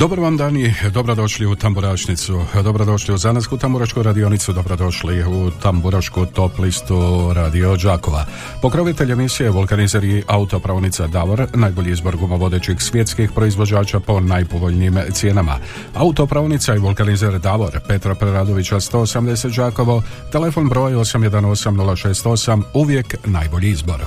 [0.00, 6.26] Dobar vam dan i dobrodošli u Tamburašnicu, dobrodošli u Zanasku Tamburašku radionicu, dobrodošli u Tamburašku
[6.26, 8.24] top listu Radio Đakova.
[8.62, 15.58] Pokrovitelj emisije Vulkanizer i autopravnica Davor, najbolji izbor gumovodećih svjetskih proizvođača po najpovoljnijim cijenama.
[15.94, 24.00] Autopravnica i Vulkanizer Davor, Petra Preradovića 180 Đakovo, telefon broj 818068, uvijek najbolji izbor.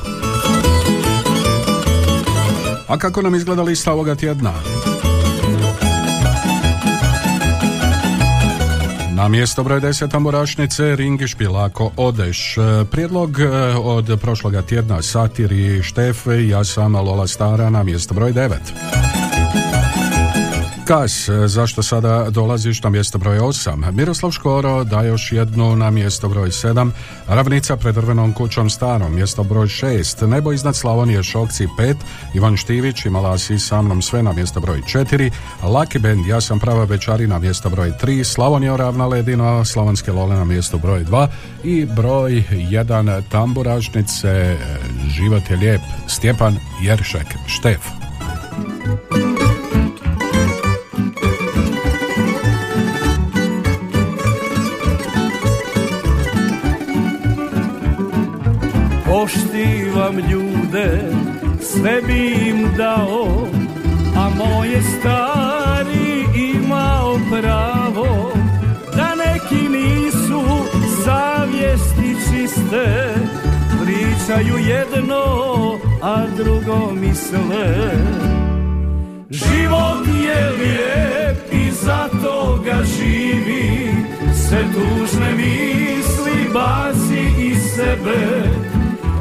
[2.87, 4.53] A kako nam izgleda lista ovoga tjedna?
[9.15, 12.55] Na mjesto broj 10 tamburašnice Ringi Špilako Odeš.
[12.91, 19.12] Prijedlog e, od prošloga tjedna Satiri Štef, ja sam Lola Stara na mjesto broj 9.
[20.85, 23.91] Kas, zašto sada dolaziš na mjesto broj 8?
[23.91, 26.91] Miroslav Škoro da još jednu na mjesto broj 7.
[27.27, 30.27] Ravnica pred drvenom kućom starom, mjesto broj 6.
[30.27, 31.95] Nebo iznad Slavonije Šokci 5.
[32.33, 35.31] Ivan Štivić imala si sa mnom sve na mjesto broj 4.
[35.61, 38.23] Lucky Band, ja sam prava večari na mjesto broj 3.
[38.23, 41.27] Slavonija ravna ledina, Slavonske lole na mjesto broj 2.
[41.63, 44.57] I broj 1 tamburažnice,
[45.09, 47.79] život je lijep, Stjepan Jeršek Štef.
[59.13, 61.01] Poštivam ljude,
[61.61, 63.47] sve bi im dao,
[64.17, 66.25] a moje stari
[66.55, 68.31] imao pravo,
[68.95, 70.43] da neki nisu
[71.05, 73.15] savjesti čiste,
[73.83, 75.23] pričaju jedno,
[76.01, 77.91] a drugo misle.
[79.29, 83.95] Život je lijep i zato ga živi,
[84.33, 88.52] se tužne misli baci iz sebe,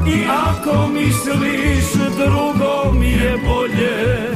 [0.07, 4.33] i ako misliš drugom je bolje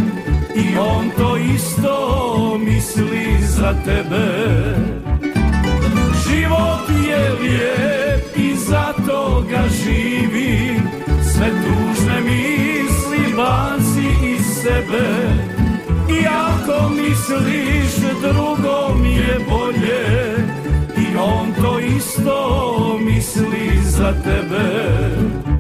[0.56, 4.28] I on to isto misli za tebe.
[6.28, 10.82] Život je lijep i zato ga živi
[11.34, 15.08] Sve tužne misli baci iz sebe.
[16.10, 20.38] I ako misliš drugom je bolje
[20.98, 25.57] I on to isto misli za tebe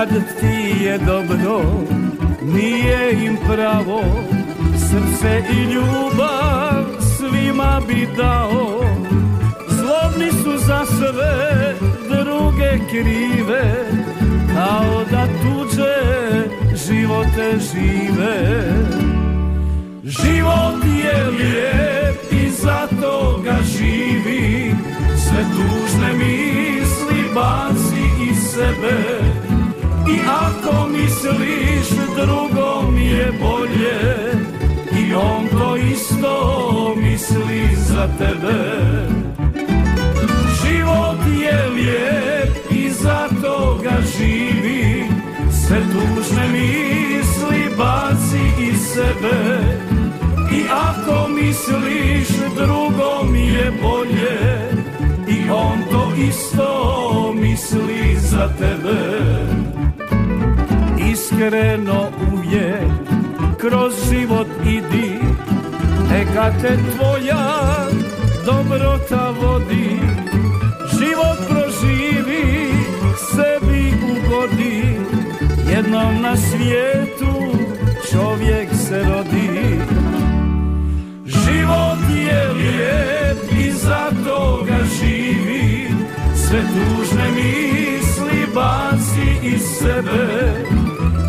[0.00, 0.08] Kad
[0.40, 1.62] ti je dobro,
[2.42, 4.02] nije im pravo,
[4.76, 8.80] srce i ljubav svima bi dao.
[9.68, 11.74] Zlobni su za sve,
[12.08, 13.74] druge krive,
[14.54, 15.94] kao da tuđe
[16.86, 18.64] živote žive.
[20.04, 24.74] Život je lijep i zato ga živi,
[25.16, 29.49] sve tužne misli baci iz sebe.
[30.10, 34.00] I ako misliš drugom je bolje.
[35.00, 38.58] I on to isto misli za tebe.
[40.62, 45.04] Život je lijep i zato ga živi.
[45.52, 49.60] Sve tužne misli baci iz sebe.
[50.52, 54.70] I ako misliš drugom je bolje.
[55.28, 59.69] I on to isto misli za tebe
[61.12, 62.90] iskreno uvijek
[63.58, 65.18] kroz život idi.
[66.10, 67.86] Neka te tvoja
[68.46, 70.00] dobrota vodi
[70.98, 72.72] život proživi
[73.16, 75.00] sebi ugodi.
[75.70, 77.34] Jednom na svijetu
[78.10, 79.80] čovjek se rodi.
[81.26, 85.88] Život je lijep i zato ga živi.
[86.34, 90.79] Sve tužne misli baci iz sebe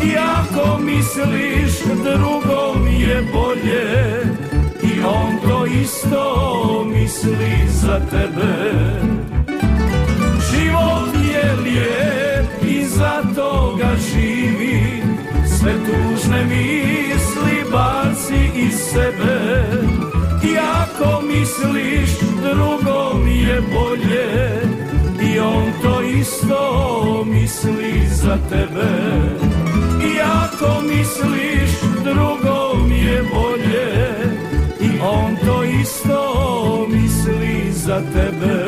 [0.04, 4.22] i ako misliš drugom je bolje
[4.82, 8.72] I on to isto misli za tebe.
[10.50, 15.02] Život je lijep i zato ga živi
[15.58, 19.64] Sve tužne misli baci iz sebe.
[20.44, 24.62] I ako misliš drugom je bolje
[25.34, 29.51] I on to isto misli za tebe
[30.24, 31.70] ako misliš
[32.04, 34.12] drugom je bolje
[34.80, 38.62] i on to isto misli za tebe.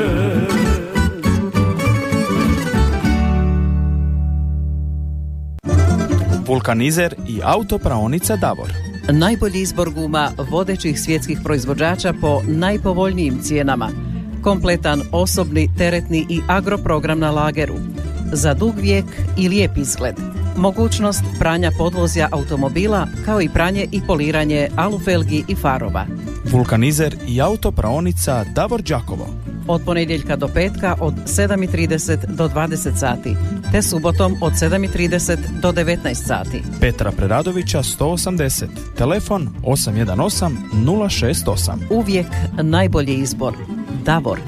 [6.47, 8.73] Vulkanizer i autopraonica Davor.
[9.13, 13.89] Najbolji izbor guma vodećih svjetskih proizvođača po najpovoljnijim cijenama.
[14.43, 17.75] Kompletan osobni, teretni i agroprogram na lageru.
[18.33, 19.05] Za dug vijek
[19.39, 20.34] i lijep izgled.
[20.57, 26.07] Mogućnost pranja podvozja automobila kao i pranje i poliranje alufelgi i farova.
[26.51, 29.27] Vulkanizer i autopraonica Davor Đakovo.
[29.69, 33.37] Od ponedjeljka do petka od 7.30 do 20 sati,
[33.73, 36.63] te subotom od 7.30 do 19 sati.
[36.81, 38.67] Petra Preradovića 180.
[38.97, 41.73] Telefon 818 068.
[41.91, 42.27] Uvijek
[42.63, 43.55] najbolji izbor.
[44.05, 44.41] Davor.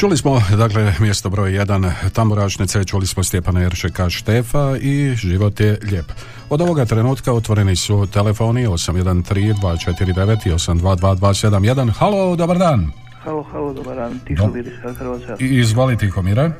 [0.00, 5.78] Čuli smo, dakle, mjesto broj 1 tamburašnice, čuli smo Stjepana Jeršeka Štefa i život je
[5.90, 6.04] lijep.
[6.50, 12.90] Od ovoga trenutka otvoreni su telefoni 813 249 i 822 Halo, dobar dan.
[13.24, 14.52] Halo, halo, dobar dan, Tiho Do...
[14.92, 15.36] Hrvatska.
[15.40, 16.42] I izvali Tihomire.
[16.42, 16.50] E,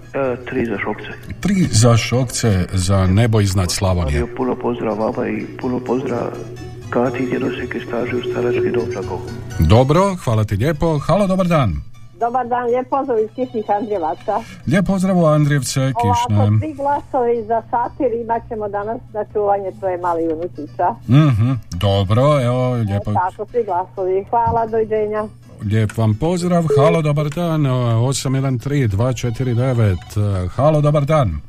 [0.51, 1.09] tri za šokce.
[1.41, 4.35] Tri za šokce za nebo iznad Slavonije.
[4.37, 6.31] Puno pozdrav vama i puno pozdrav
[6.91, 9.17] Kati i djedoseke staži u starački dom
[9.59, 10.99] Dobro, hvala ti lijepo.
[10.99, 11.91] Halo, dobar dan.
[12.20, 14.40] Dobar dan, lijep pozdrav iz Kišnih Andrijevaca.
[14.67, 16.37] Lijep pozdrav u Andrijevce, Kišne.
[16.37, 20.88] Ovako, svi glasovi za satir imat ćemo danas na čuvanje tvoje mali unučića.
[21.08, 23.11] Mhm, dobro, evo, lijepo.
[23.11, 24.25] E, tako, svi glasovi.
[24.31, 25.25] Hvala, dođenja.
[25.62, 31.40] Lijep vam pozdrav, halo, dobar dan, 813-249, halo, dobar dan.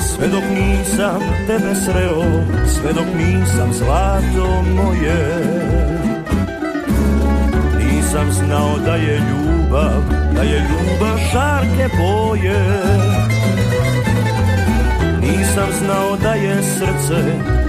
[0.00, 2.22] Sve dok nisam tebe sreo,
[2.66, 5.44] sve dok nisam zlato moje.
[7.78, 10.02] Nisam znao da je ljubav,
[10.34, 12.82] da je ljubav šarke boje.
[15.20, 17.22] Nisam znao da je srce,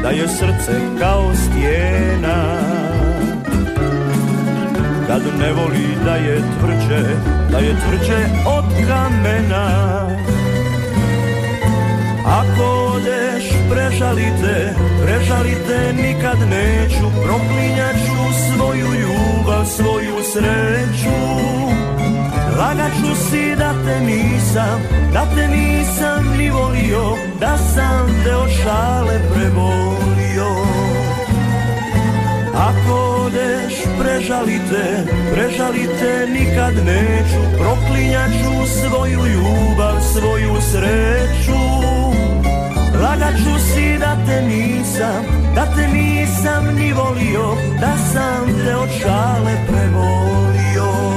[0.04, 2.87] da je srce kao stijena
[5.08, 7.04] kad ne voli da je tvrđe,
[7.52, 10.08] da je tvrđe od kamena.
[12.26, 14.74] Ako odeš, prežalite,
[15.04, 18.20] prežalite, nikad neću, proklinjaću
[18.56, 21.18] svoju ljubav, svoju sreću.
[22.60, 24.82] Lagaću si da te nisam,
[25.14, 30.50] da te nisam ni volio, da sam te od šale prebolio.
[32.56, 34.84] Ako odeš, prežalite,
[35.34, 41.62] prežalite, nikad neću, proklinjaću svoju ljubav, svoju sreću.
[43.04, 45.24] Lagaću si da te nisam,
[45.56, 51.17] da te nisam ni volio, da sam te od šale prevolio.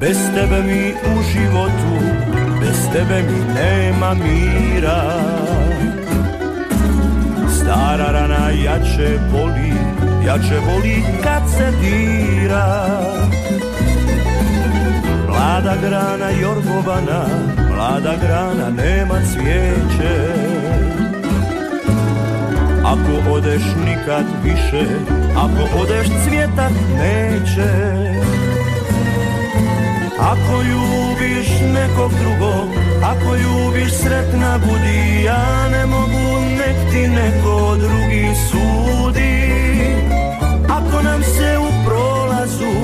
[0.00, 1.92] Bez tebe mi u životu
[2.60, 5.02] Bez tebe mi nema mira.
[7.56, 9.72] Stara rana jače boli
[10.26, 12.88] Jače boli kad se dira.
[15.28, 17.24] Mlada grana jorgovana
[17.74, 20.28] Mlada grana nema cvijeće.
[22.84, 24.86] Ako odeš nikad više
[25.36, 27.98] Ako odeš cvjetak neće
[30.18, 32.68] Ako ljubiš nekog drugog
[33.02, 39.38] Ako ljubiš sretna budi Ja ne mogu nek ti neko drugi sudi.
[40.68, 42.74] Ako nam se u prolazu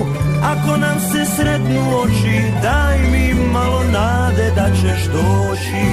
[0.43, 5.85] Ako nam se sretnu oči Daj mi malo nade da ćeš doći.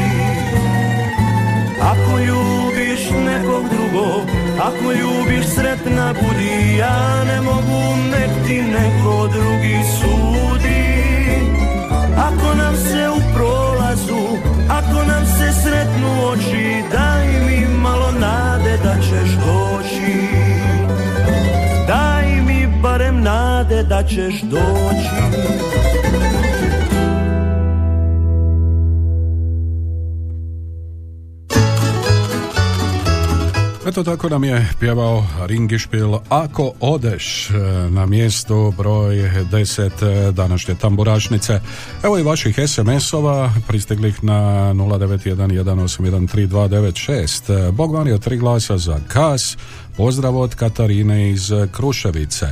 [1.82, 4.28] Ako ljubiš nekog drugog
[4.60, 10.11] Ako ljubiš sretna budi Ja ne mogu nek ti neko drugi sudi
[16.02, 20.28] sretnu oči Daj mi malo nade da ćeš doći.
[21.88, 25.22] Daj mi barem nade da ćeš doći
[33.92, 37.54] Eto tako nam je pjevao Ringišpil Ako odeš e,
[37.90, 41.60] na mjestu broj 10 današnje tamburašnice.
[42.04, 47.72] Evo i vaših SMS-ova pristiglih na 0911813296.
[47.72, 49.58] Bog vam je tri glasa za Kas,
[49.98, 52.48] Pozdrav od Katarine iz Kruševice.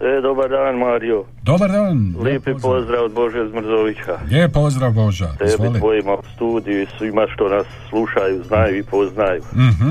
[0.00, 1.24] E, dobar dan, Mario.
[1.42, 2.14] Dobar dan.
[2.22, 4.18] Lijepi pozdrav od Bože Zmrzovića.
[4.30, 5.28] Lijep pozdrav, Boža.
[5.38, 5.78] Tebi, Izvoli.
[5.78, 9.42] tvojima u studiju i svima što nas slušaju, znaju i poznaju.
[9.54, 9.90] Mhm.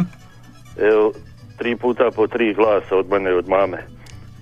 [0.92, 1.12] Evo,
[1.58, 3.78] tri puta po tri glasa od mene i od mame.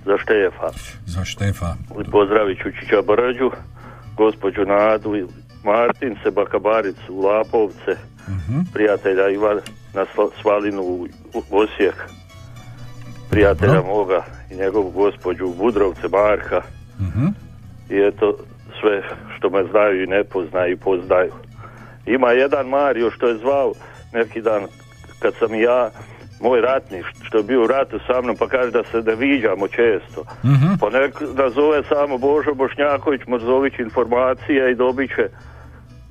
[0.04, 0.68] Za Štefa.
[1.06, 1.74] Za Štefa.
[2.00, 3.50] I Pozdravit ću Čiča Brđu,
[4.16, 5.24] gospođu Nadu, i
[5.64, 7.96] Martince, Bakabaricu, Lapovce,
[8.28, 8.60] Mhm.
[8.72, 9.60] prijatelja Ivana
[9.94, 11.94] Sla- Svalinu u u Osijek,
[13.30, 13.86] prijatelja Dobro.
[13.88, 16.60] moga i njegovu gospođu Budrovce, Marka
[17.00, 17.26] Mhm.
[17.90, 18.36] i eto
[18.80, 19.02] sve
[19.36, 21.32] što me znaju i ne poznaju i poznaju.
[22.06, 23.72] Ima jedan Mario što je zvao
[24.12, 24.62] neki dan
[25.18, 25.90] kad sam ja
[26.40, 29.68] moj ratni što je bio u ratu sa mnom pa kaže da se ne viđamo
[29.68, 30.20] često.
[30.44, 30.74] Mhm.
[30.80, 35.28] Pa nek nazove samo Božo Bošnjaković Mrzović informacije i dobit će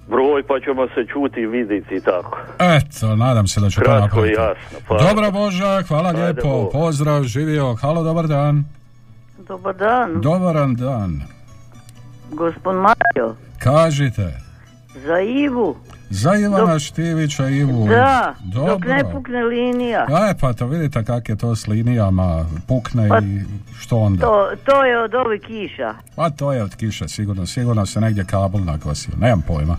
[0.07, 2.37] broj pa ćemo se čuti i vidjeti i tako.
[2.59, 4.33] Eto, nadam se da će to Kratko i napraviti.
[4.33, 4.79] jasno.
[4.87, 6.47] Pa, Dobro, Boža, hvala Ajde, lijepo.
[6.49, 6.71] Bog.
[6.71, 7.75] Pozdrav, živio.
[7.75, 8.65] Halo, dobar dan.
[9.39, 11.21] Dobar dan, Dobaran dan.
[12.31, 13.35] gospod Mario.
[13.59, 14.33] Kažite,
[14.95, 15.75] Za Ivu.
[16.09, 17.87] Za Ivana Štivića Ivu.
[17.87, 18.73] Da, Dobro.
[18.73, 20.07] dok ne pukne linija.
[20.29, 23.41] E, pa to vidite kak je to s linijama, pukne Pa- i
[23.79, 24.25] što onda?
[24.25, 25.93] To, to je od ovih kiša.
[26.15, 29.77] Pa to je od kiše, sigurno, sigurno se negdje kabel naglasio, nemam pojma.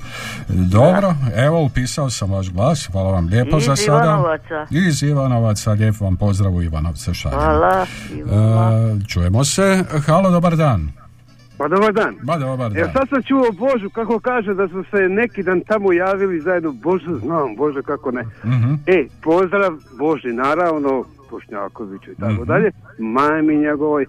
[0.48, 4.04] Dobro, evo upisao sam vaš glas, hvala vam lijepo Iz za sada.
[4.04, 4.66] Ivanovaca.
[4.70, 7.40] Iz Ivanovaca, lijep vam pozdrav u Ivanovce šaljem.
[7.40, 7.86] Hvala.
[8.12, 11.05] E, čujemo se, halo, dobar dan.
[11.58, 12.14] Pa dobar dan.
[12.22, 12.78] Ma dobar dan.
[12.78, 16.72] Evo sad sam čuo Božu kako kaže da su se neki dan tamo javili zajedno.
[16.72, 18.22] Bože znam, Bože kako ne.
[18.44, 18.74] Mhm.
[18.86, 22.44] E, pozdrav Boži, naravno, Bošnjakoviću i tako Mhm.
[22.44, 24.06] dalje, majmi njegovoj,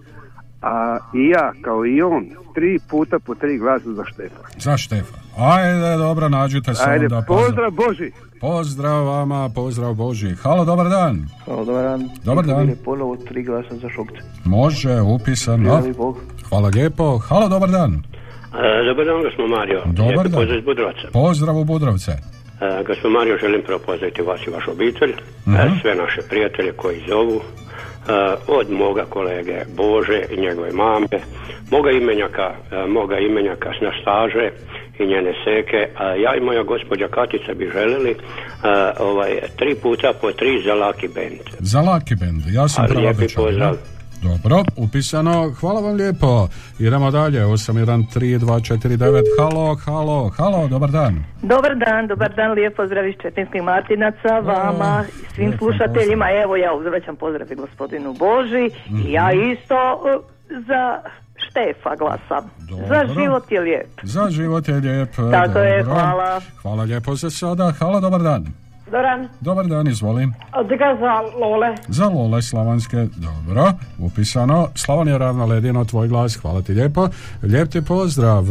[0.61, 2.25] a i ja kao i on,
[2.55, 4.41] tri puta po tri glasa za Štefa.
[4.57, 5.17] Za Štefa.
[5.37, 7.23] Ajde, dobro, nađite se Ajde, onda.
[7.27, 8.11] pozdrav Boži.
[8.41, 10.35] Pozdrav vama, pozdrav Boži.
[10.35, 11.25] Halo, dobar dan.
[11.45, 12.09] Hvala, dobar dan.
[12.25, 12.75] Dobar dan.
[12.85, 14.17] Ponovo tri glasa za šokce.
[14.45, 15.69] Može, upisano.
[15.69, 16.17] Hvala Bog.
[16.49, 17.17] Hvala lijepo.
[17.17, 17.91] Halo, dobar dan.
[17.93, 19.81] E, Dobar dan, gospod Mario.
[19.85, 20.39] Dobar dan.
[20.39, 21.07] Pozdrav iz Budrovaca.
[21.13, 22.11] Pozdrav u Budrovce.
[22.11, 22.17] E,
[22.87, 25.13] gospod Mario, želim prvo pozdraviti vas i vašu obitelj,
[25.47, 25.79] Mhm.
[25.81, 27.41] sve naše prijatelje koji zovu, e,
[28.47, 31.17] od moga kolege Bože i njegove mame,
[31.71, 34.49] moga imenjaka, e, moga imenjaka s staže
[34.99, 38.15] i njene seke, a ja i moja gospođa Katica bi željeli e,
[38.99, 41.39] ovaj, tri puta po tri za Lucky Band.
[41.59, 42.41] Za Lucky Band.
[42.53, 43.77] Ja sam A pozdrav.
[44.23, 45.51] Dobro, upisano.
[45.59, 46.47] Hvala vam lijepo.
[46.79, 47.45] Idemo dalje.
[47.45, 49.23] 813249.
[49.39, 51.23] Halo, halo, halo, dobar dan.
[51.41, 56.25] Dobar dan, dobar dan, lijep pozdrav iz Četinskih Martinaca, vama, i svim slušateljima.
[56.43, 58.69] Evo ja uzvraćam pozdrav i gospodinu Boži
[59.07, 59.51] i ja Mhm.
[59.51, 60.36] isto uh,
[60.67, 60.99] za
[61.49, 62.49] Štefa glasam.
[62.89, 63.87] Za život je lijep.
[64.03, 65.09] Za život je lijep.
[65.31, 65.93] Tako je, dobro.
[65.93, 66.41] hvala.
[66.61, 67.73] Hvala lijepo za sada.
[67.79, 68.45] Halo, dobar dan.
[68.91, 70.33] Doran, Dobar dan, izvolim.
[70.55, 71.75] odga za Lole.
[71.87, 74.67] Za Lole Slavanske, dobro, upisano.
[74.75, 77.07] Slavonija ravna ledino, tvoj glas, hvala ti lijepo.
[77.43, 78.47] Lijep ti pozdrav, e,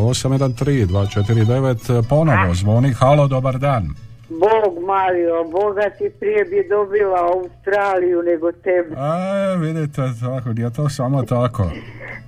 [0.00, 3.88] 813-249, ponovo zvoni, halo, dobar dan.
[4.30, 8.94] Bog Mario, Boga ti prije bi dobila Australiju nego tebe.
[8.96, 11.62] A, vidite, tako, nije to samo tako.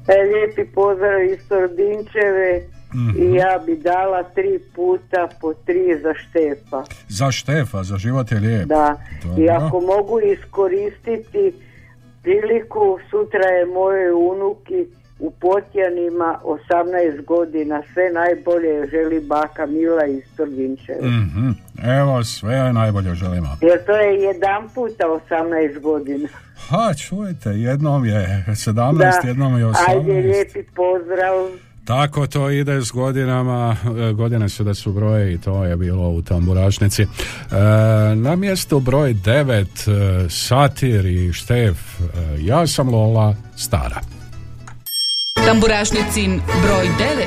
[0.09, 2.63] E, lijepi pozdrav iz Tordinčeve
[2.95, 3.23] Mhm.
[3.23, 6.83] i ja bi dala tri puta po tri za Štefa.
[7.09, 8.67] Za Štefa, za život je lijep.
[8.67, 9.55] Da, i Dobro.
[9.57, 11.53] ako mogu iskoristiti
[12.23, 14.87] priliku, sutra je moje unuki
[15.19, 21.09] u Potjanima 18 godina, sve najbolje želi baka Mila iz Tordinčeve.
[21.09, 21.51] Mhm.
[22.01, 23.57] Evo, sve najbolje želimo.
[23.61, 26.29] Jer to je jedan puta 18 godina.
[26.69, 29.75] Ha, čujte, jednom je 17, jednom je 18.
[29.89, 31.51] Ajde, lijepi pozdrav.
[31.85, 33.77] Tako to ide s godinama,
[34.09, 37.03] e, godine su da su broje i to je bilo u tamburašnici.
[37.03, 37.07] E,
[38.15, 42.05] na mjestu broj 9, e, Satir i Štef, e,
[42.39, 44.18] ja sam Lola Stara.
[45.49, 47.27] Tamburašnicin broj 9.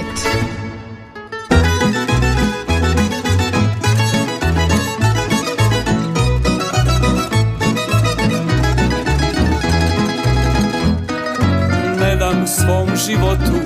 [11.99, 13.59] Ne dam svom životu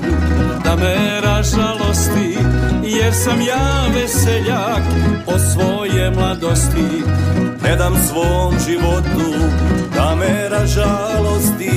[0.64, 2.38] da me ražalosti
[2.86, 4.82] Jer sam ja veseljak
[5.26, 7.02] od svoje mladosti.
[7.62, 9.32] Ne dam svom životu
[9.94, 11.70] da me ražalosti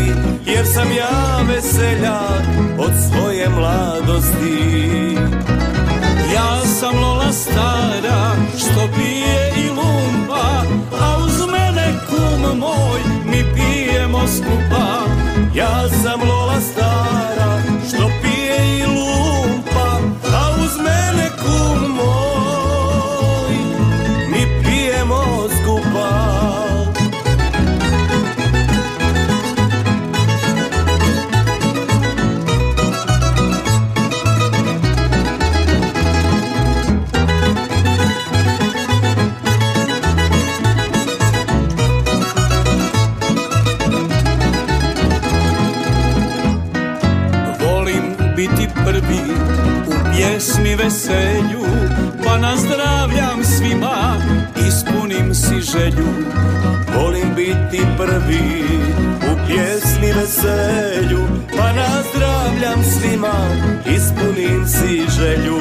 [0.46, 2.44] Jer sam ja veseljak
[2.78, 5.18] od svoje mladosti.
[6.34, 10.64] Ja sam Lola stara što pije i lumpa
[11.02, 15.06] A uz mene kum moj mi pijemo skupa.
[15.56, 17.39] Ja sam Lola stara
[50.84, 51.64] veselju
[52.26, 54.16] Pa nazdravljam svima,
[54.68, 56.08] ispunim si želju.
[56.96, 58.64] Volim biti prvi
[59.32, 63.34] u pjesmi veselju Pa nazdravljam svima,
[63.86, 65.60] ispunim si želju.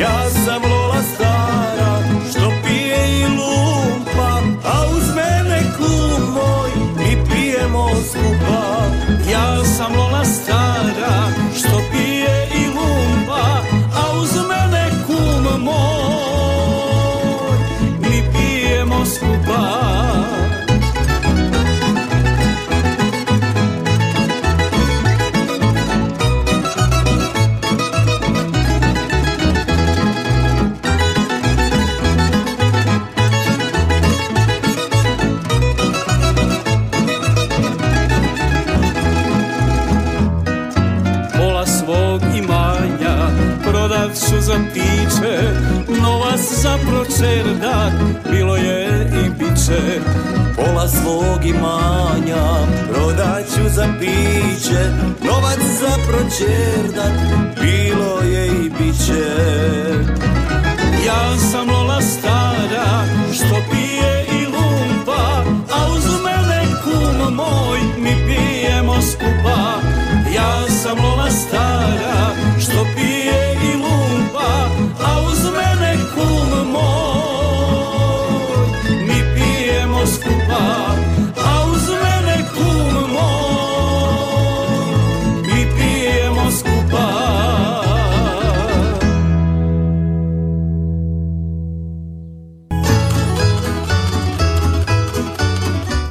[0.00, 7.88] Ja sam Lola stara, što pije i lumpa A uz mene kum moj, mi pijemo
[8.10, 8.86] skupa
[9.32, 10.05] Ja sam Lola
[47.16, 47.92] pročerdak
[48.30, 50.00] bilo je i biće
[50.56, 54.90] Pola svog imanja prodat ću za piće
[55.24, 55.96] Novac za
[57.60, 59.26] bilo je i biće
[61.06, 69.02] Ja sam Lola stara što pije i lumpa A uz mene kum moj mi pijemo
[69.02, 69.80] skupa.
[70.34, 73.25] Ja sam Lola stara što pije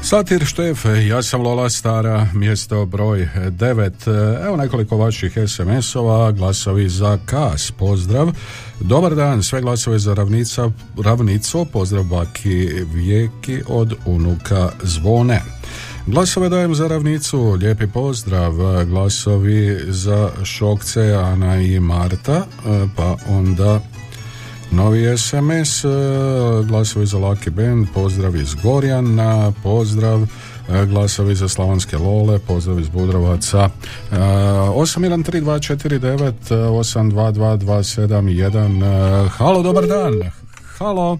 [0.05, 4.45] Satir Štef, ja sam Lola Stara, mjesto broj 9.
[4.45, 8.31] Evo nekoliko vaših SMS-ova, glasovi za KAS, pozdrav.
[8.79, 10.69] Dobar dan, sve glasove za ravnica,
[11.03, 15.41] ravnicu, pozdrav baki Vijeki od unuka Zvone.
[16.07, 18.53] Glasove dajem za ravnicu, lijepi pozdrav,
[18.85, 22.45] glasovi za Šokce, Ana i Marta,
[22.95, 23.79] pa onda
[24.75, 25.85] novi SMS,
[26.67, 30.27] glasovi za Lucky Band, pozdrav iz Gorjana, pozdrav
[30.87, 33.69] glasovi za Slavonske Lole, pozdrav iz Budrovaca.
[34.11, 40.13] 813249 822271 Halo, dobar dan.
[40.77, 41.17] Halo.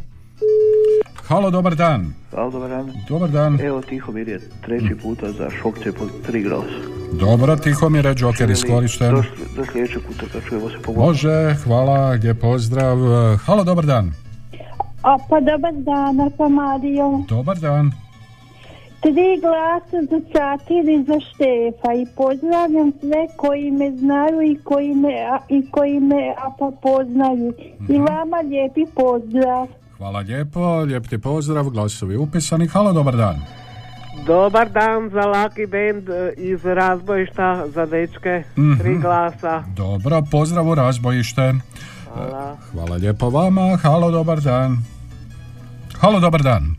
[1.27, 2.24] Halo, dobar dan.
[2.35, 2.91] Halo, dobar dan.
[3.07, 3.61] Dobar dan.
[3.61, 6.65] Evo, Tihomir je treći puta za šokce po tri glas.
[7.11, 9.11] Dobro, Tihomir je Joker iskorišten.
[9.11, 9.23] Do,
[9.55, 10.99] do sljedećeg puta kad čujemo se pomoći.
[10.99, 12.97] Može, hvala, lijep pozdrav.
[13.37, 14.11] Halo, dobar dan.
[15.01, 17.23] A pa dobar dan, pa Mario.
[17.29, 17.91] Dobar dan.
[19.01, 24.95] Tri glasa za Satir i za Štefa i pozdravljam sve koji me znaju i koji
[24.95, 27.53] me, a, i koji me a pa poznaju.
[27.89, 29.67] I vama lijepi pozdrav.
[29.97, 32.67] Hvala lijepo, lijep ti pozdrav, glasovi upisani.
[32.67, 33.35] Halo, dobar dan.
[34.25, 38.43] Dobar dan za Lucky Band e, iz razbojišta za dečke,
[38.79, 39.01] tri Mhm.
[39.01, 39.63] glasa.
[39.67, 41.53] Dobro, pozdrav u razbojište.
[42.05, 42.57] Hvala.
[42.71, 43.77] Hvala lijepo vama.
[43.77, 44.77] Halo, dobar dan.
[45.93, 46.75] Halo, dobar dan.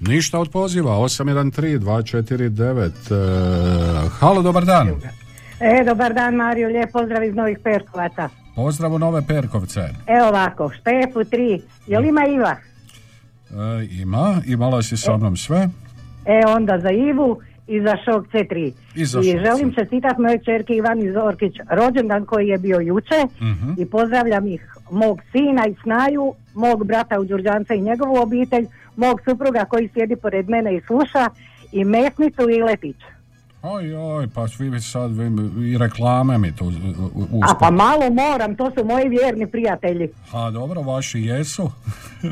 [0.00, 0.90] Ništa od poziva.
[0.92, 3.10] 813-249.
[3.10, 3.14] E,
[4.10, 4.88] halo, dobar dan.
[5.60, 8.28] E, dobar dan Mario, lijep pozdrav iz Novih Perkovaca.
[8.56, 9.80] Pozdrav u Nove Perkovce.
[10.08, 12.56] Evo ovako, Štefu tri, jel ima Iva?
[13.50, 15.68] E, ima, imala si sa mnom sve.
[16.26, 18.72] E, onda za Ivu i za Šok C3.
[18.94, 23.70] I za I želim čestitati mojoj čerke Ivani Zorkić rođendan koji je bio juče Mhm.
[23.78, 29.20] i pozdravljam ih mog sina i snaju, mog brata u Đurđanca i njegovu obitelj, mog
[29.20, 31.28] supruga koji sjedi pored mene i sluša
[31.72, 32.96] i Mesnicu i Letić.
[33.66, 35.30] Oj, oj, pa vi sad vi,
[35.72, 36.68] i reklame mi tu u-
[37.32, 40.08] u- A pa malo moram, to su moji vjerni prijatelji.
[40.32, 41.70] A dobro, vaši jesu.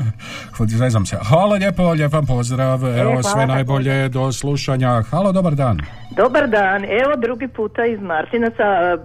[0.77, 1.17] Zezam se.
[1.21, 2.85] Halo, lijepo, lijepan pozdrav.
[2.85, 5.01] Evo, hvala sve najbolje do slušanja.
[5.01, 5.77] Halo, dobar dan.
[6.11, 8.63] Dobar dan, evo drugi puta iz Martinaca.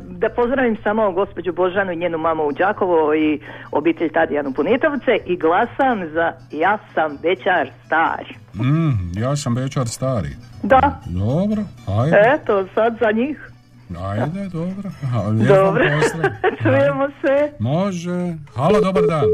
[0.09, 3.41] Da pozdravim samo gospođu Božanu i njenu mamu u Đakovo i
[3.73, 8.25] obitelj Tadijanu Punitovce i glasam za Ja sam večar star.
[8.54, 10.28] Mm, ja sam večer stari.
[10.62, 12.16] Da, Dobro, ajde.
[12.34, 13.50] eto sad za njih.
[14.00, 14.90] Ajde, dobro.
[15.54, 15.84] Dobro,
[16.62, 17.52] čujemo se.
[17.58, 18.34] Može.
[18.54, 19.24] Halo, dobar dan.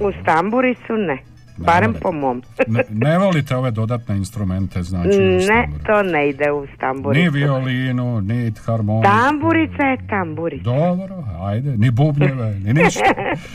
[0.00, 1.18] Uz tamburicu ne.
[1.66, 2.42] Barem po mom.
[2.66, 7.22] Ne, ne volite ove dodatne instrumente, znači ne, to ne ide uz tamburicu.
[7.22, 9.12] Ni violinu, ni harmoniku.
[9.12, 10.64] Tamburica je tamburica.
[10.64, 13.00] Dobro, ajde, ni bubnjeve, ni ništa.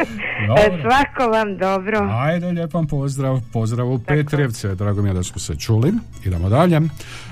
[0.47, 0.81] Dobro.
[0.81, 2.09] Svako vam dobro.
[2.11, 5.93] Ajde, lijepan pozdrav, pozdrav u Petrijevce, drago mi je da smo se čuli.
[6.25, 6.81] Idemo dalje.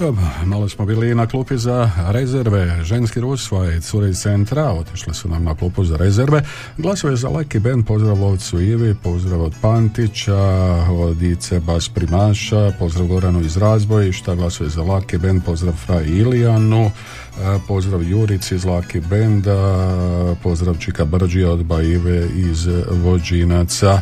[0.00, 2.84] Eto, malo smo bili na klupi za rezerve.
[2.84, 6.42] Ženski rusvaj, cure iz centra, otišli su nam na klupu za rezerve.
[6.78, 10.38] Glasove za Leki Ben, pozdrav Lovcu Ivi, pozdrav od Pantića,
[10.90, 16.84] od Ice Bas Primaša, pozdrav Goranu iz Razbojišta, glasove za Laki Ben, pozdrav Fra Ilijanu,
[16.84, 16.90] e,
[17.68, 19.88] pozdrav Jurici iz Laki Benda,
[20.42, 24.00] pozdrav Čika Brđija od Baive iz Vođinaca.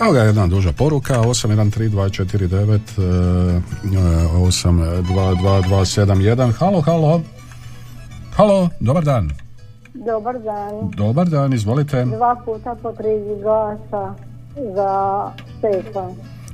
[0.00, 3.02] Evo ga jedna duža poruka, 813249 e,
[4.36, 6.52] 822271.
[6.58, 7.20] Halo, halo.
[8.36, 9.30] Halo, dobar dan.
[9.94, 10.90] Dobar dan.
[10.96, 12.04] Dobar dan, izvolite.
[12.04, 13.08] Dva puta po tri
[13.42, 14.14] glasa
[14.74, 16.10] za Stefan.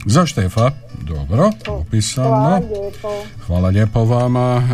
[0.07, 0.71] Za Štefa,
[1.03, 2.29] dobro, upisano.
[2.29, 3.09] Hvala lijepo.
[3.47, 4.65] Hvala lijepo vama, e,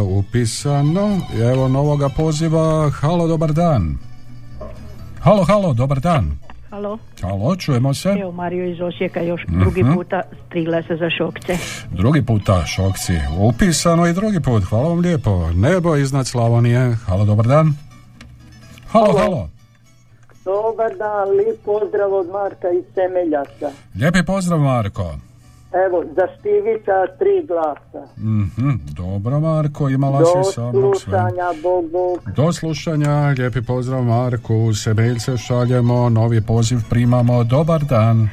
[0.00, 1.20] upisano.
[1.52, 2.90] Evo novoga poziva.
[2.90, 3.98] Halo, dobar dan.
[5.20, 6.38] Halo, halo, dobar dan.
[6.70, 6.98] Halo?
[7.22, 8.08] Halo, čujemo se.
[8.10, 9.60] Evo Mario iz Osijeka još Mhm.
[9.60, 11.56] drugi puta tri glasa za šokce.
[11.90, 13.12] Drugi puta šokci.
[13.38, 14.64] Upisano i drugi put.
[14.64, 15.50] Hvala vam lijepo.
[15.50, 16.96] Nebo iznad Slavonije.
[16.96, 17.72] Halo, dobar dan.
[18.88, 19.48] Halo, halo.
[20.44, 23.70] Dobar dan, lijep pozdrav od Marka iz Temeljaca.
[23.94, 25.14] Lijepi pozdrav, Marko.
[25.86, 28.12] Evo, za Štivića tri glasa.
[28.18, 31.00] Mhm, dobro, Marko, imala Do si sa mnom sve.
[31.00, 32.18] slušanja, Bog, Bog.
[32.36, 38.28] Do slušanja, lijepi pozdrav Marku, sebeljce šaljemo, novi poziv primamo, dobar dan.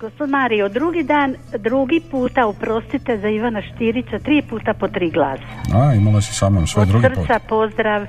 [0.00, 5.42] Gospod Mario, drugi dan, drugi puta, oprostite za Ivana Štirića, tri puta po tri glasa.
[5.74, 7.48] A, imala si sa mnom sve Od drugi srca put.
[7.48, 8.06] pozdrav.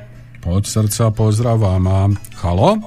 [0.47, 2.09] Od srca pozdrav vama.
[2.35, 2.77] Halo?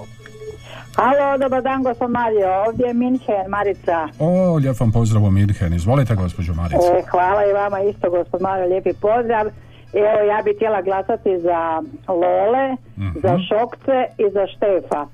[0.96, 2.48] Halo, dobar dan, gospod Mario.
[2.66, 4.08] Ovdje je Minhen, Marica.
[4.18, 5.74] O, lijep vam pozdrav u Mirhen.
[5.74, 6.92] Izvolite, gospođo Marica.
[6.92, 9.46] E, hvala i vama isto, gospod Mario, lijepi pozdrav.
[9.94, 12.66] Evo, ja bih htjela glasati za Lole,
[12.98, 13.18] Mhm.
[13.22, 15.06] za Šokce i za Štefa.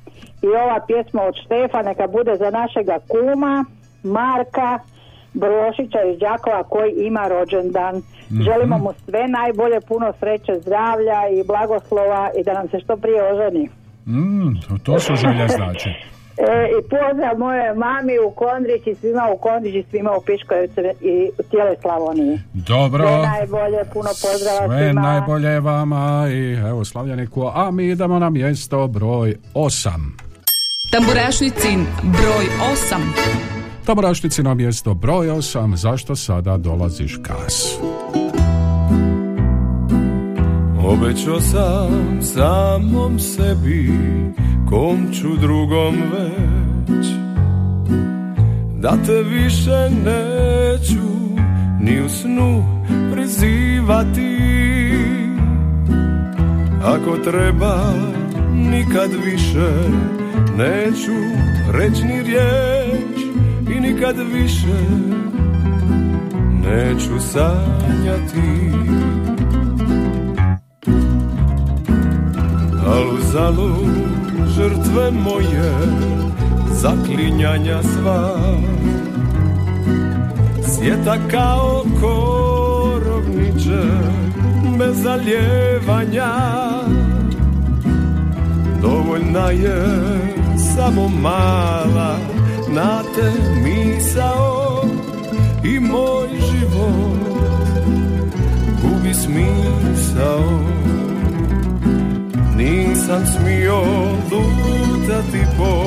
[0.43, 3.65] I ova pjesma od Štefa neka bude za našega kuma,
[4.05, 4.79] Marka
[5.35, 7.97] Brošića iz Đakova koji ima rođendan.
[7.97, 8.43] Mhm.
[8.43, 13.33] Želimo mu sve najbolje, puno sreće, zdravlja i blagoslova i da nam se što prije
[13.33, 13.69] oženi.
[14.07, 15.89] Mm, to- to su želje znači.
[16.39, 20.81] E, I pozdrav moje mami u Kondrić i svima u Kondrić i svima u Piškovicu
[21.03, 22.39] i u cijeloj Slavoniji.
[22.55, 23.07] Dobro.
[23.09, 25.01] Sve najbolje, puno pozdrava Sve svima.
[25.03, 29.89] najbolje vama i evo slavljaniku, a mi idemo na mjesto broj 8.
[30.91, 32.97] Tamburašnicin broj 8.
[33.87, 35.43] Tamburašnici na mjesto broj 8,
[35.77, 37.79] zašto sada dolaziš kas?
[40.93, 43.93] Obećao sam samom sebi
[44.71, 47.07] kom ću drugom već.
[48.81, 51.09] Da te više neću
[51.81, 52.65] ni u snu
[53.13, 54.39] prizivati.
[56.85, 57.95] Ako treba
[58.55, 59.71] nikad više
[60.57, 61.13] neću
[61.73, 63.21] reći ni riječ
[63.77, 64.77] I nikad više
[66.65, 68.73] neću sanjati
[72.87, 73.95] Al uzalud
[74.57, 75.73] žrtve moje
[76.71, 78.37] Zaklinjanja sva.
[80.67, 83.83] Sjeta kao korovniče
[84.79, 86.33] Bez zaljevanja
[88.83, 89.85] Dovoljna je
[90.75, 92.17] samo mala
[92.69, 93.33] Na te
[93.65, 94.85] misao
[95.65, 97.23] I moj život.
[98.83, 100.61] Gubi smisao
[102.63, 103.81] nisam smio
[104.31, 105.85] lutati po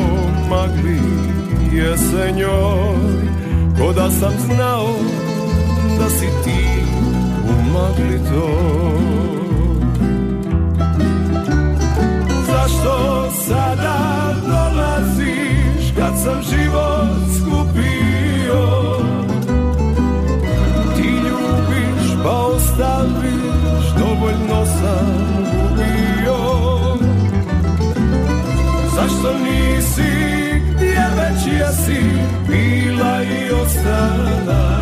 [0.50, 1.00] magli
[1.74, 3.26] jesenjoj.
[3.80, 4.88] Ko da sam znao
[6.00, 6.66] da si ti
[7.44, 9.16] u magli toj.
[12.48, 18.62] Zašto sada dolaziš kad sam život skupio?
[20.96, 25.35] Ti ljubiš pa ostaviš dovoljno sam
[28.96, 30.12] Zašto nisi
[30.72, 32.04] gdje već jesi
[32.48, 34.80] bila i ostala?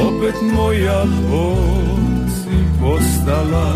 [0.00, 1.56] Opet moja bol
[2.28, 3.72] si postala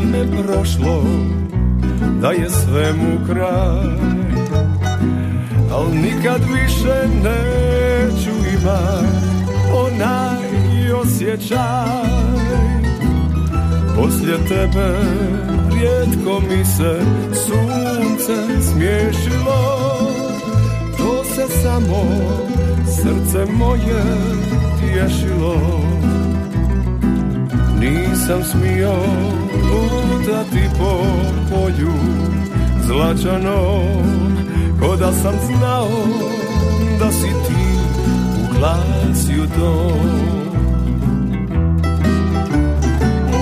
[0.00, 1.04] da me prošlo
[2.20, 3.88] Da je svemu kraj.
[5.72, 9.04] Al nikad više neću imat
[9.74, 12.08] Onaj osjećaj.
[13.96, 14.98] Poslije tebe
[15.72, 17.00] rijetko mi se
[17.34, 19.88] sunce smiješilo.
[20.98, 22.04] To se samo
[22.86, 24.02] srce moje
[24.80, 25.78] tješilo
[27.80, 28.92] nisam smio
[29.70, 31.04] lutati po
[31.50, 31.92] polju
[32.86, 34.36] zlačanom
[34.80, 35.88] Ko da sam znao
[36.98, 37.64] da si ti
[38.42, 40.28] u klasiju tom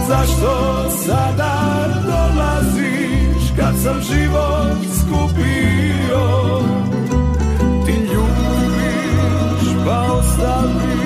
[0.08, 6.60] Zašto sada dolaziš kad sam život skupio?
[7.86, 11.05] Ti ljubiš pa ostaviš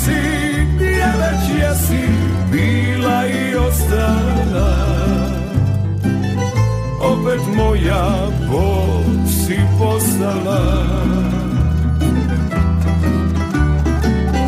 [0.00, 2.08] nisi gdje jesi
[2.52, 4.76] bila i ostala.
[7.00, 10.60] Opet moja bol si postala.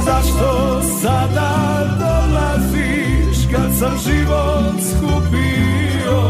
[0.04, 6.22] Zašto sada dolaziš kad sam život skupio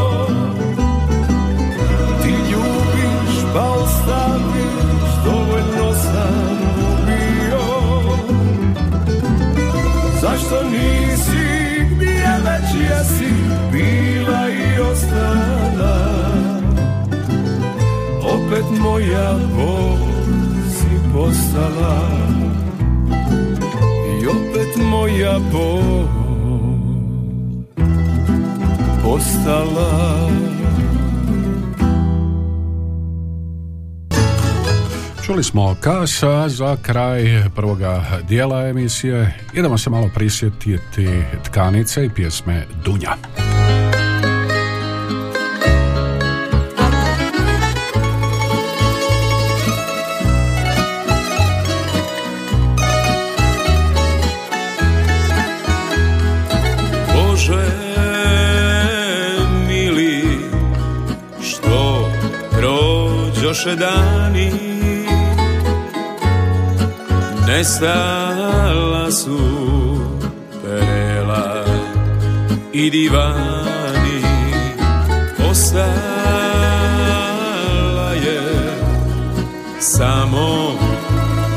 [10.33, 11.85] Zašto nisi?
[11.91, 13.33] Gdje već jesi
[13.71, 15.97] bila i ostala.
[18.23, 19.97] Opet moja bol
[20.69, 22.09] si postala.
[24.21, 26.07] I opet moja bol
[29.03, 30.29] postala
[35.33, 37.23] Čuli smo kasa za kraj
[37.55, 39.37] prvoga dijela emisije.
[39.53, 41.09] Idemo se malo prisjetiti
[41.43, 43.15] tkanice i pjesme Dunja.
[57.13, 57.65] Bože
[59.67, 60.23] mili
[61.41, 62.11] što
[62.51, 64.72] prođoše dani
[67.53, 69.37] Nestala su
[70.63, 71.63] perela
[72.73, 74.21] i divani.
[75.49, 75.83] Ostala
[78.13, 78.41] je
[79.79, 80.77] samo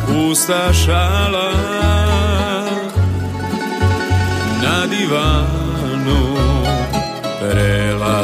[0.07, 1.53] pusta šala.
[4.62, 6.36] Na divanu
[7.40, 8.20] perela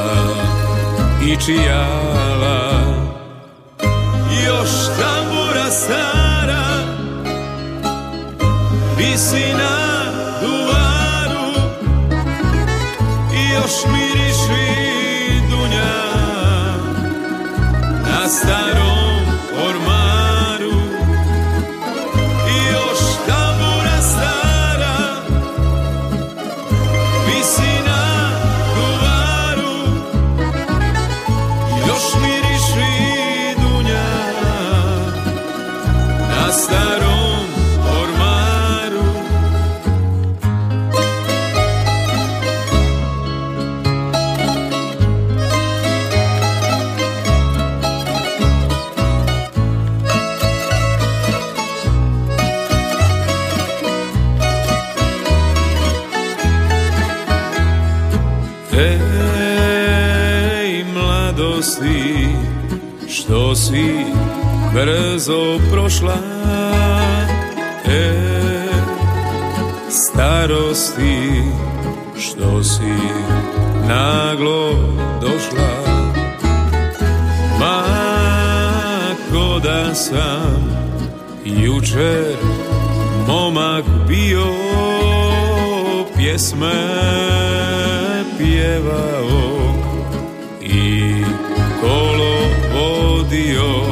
[1.23, 2.92] i čijala
[9.13, 10.11] Visi na
[10.41, 11.53] duvaru
[13.35, 14.67] I još miriši
[15.51, 15.95] dunja.
[18.07, 18.29] Na
[64.75, 66.17] brzo prošla
[67.87, 68.69] Ej,
[69.91, 71.43] starosti,
[72.19, 72.95] što si
[73.89, 74.73] naglo
[75.21, 75.73] došla.
[77.61, 77.83] Ma,
[79.33, 80.73] ko da sam
[81.45, 82.37] jučer
[83.29, 84.47] momak bio
[86.17, 86.73] pjesme
[88.39, 89.75] pjevao
[90.61, 91.15] i
[91.81, 92.35] kolo
[92.75, 93.92] vodio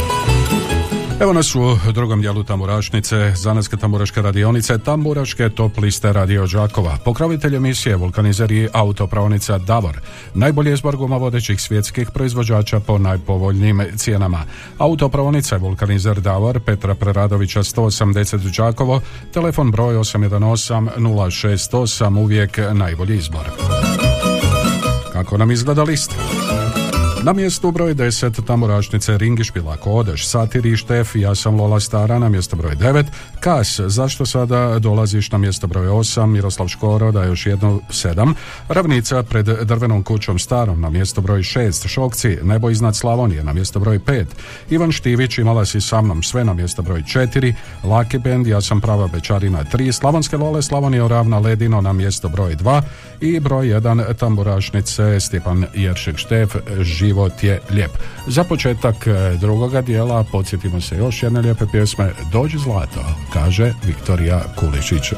[1.21, 6.97] Evo nas u drugom dijelu Tamburašnice, Zanetske tamburaške radionice, Tamburaške top liste Radio Đakova.
[7.05, 9.99] Pokrovitelj emisije vulkanizer i autopravnica Davor.
[10.33, 14.45] Najbolji izbor guma vodećih svjetskih proizvođača po najpovoljnijim cijenama.
[14.77, 19.01] Autopravnica vulkanizer Davor Petra Preradovića 180 Đakovo,
[19.33, 23.45] telefon broj 818 068, uvijek najbolji izbor.
[25.13, 26.15] Kako nam izgleda lista?
[27.23, 32.55] Na mjestu broj 10 Tamburašnice Ringišpila Kodeš, Satiri Štef, ja sam Lola Stara na mjesto
[32.55, 33.05] broj 9,
[33.39, 38.33] Kas, zašto sada dolaziš na mjesto broj 8, Miroslav Škoro da još jedno 7,
[38.67, 43.79] Ravnica pred drvenom kućom Starom na mjesto broj 6, Šokci, Nebo iznad Slavonije na mjesto
[43.79, 44.25] broj 5,
[44.69, 47.53] Ivan Štivić imala si sa mnom sve na mjesto broj 4,
[47.83, 52.55] Laki Band, ja sam prava Bečarina 3, Slavonske Lole, Slavonija Ravna Ledino na mjesto broj
[52.55, 52.81] 2
[53.21, 56.55] i broj 1 Tamburašnice Stjepan Jeršek Štef,
[57.11, 57.91] život je lijep.
[58.27, 63.03] Za početak e, drugoga dijela podsjetimo se još jedne lijepe pjesme Dođi zlato,
[63.33, 65.13] kaže Viktorija Kulišić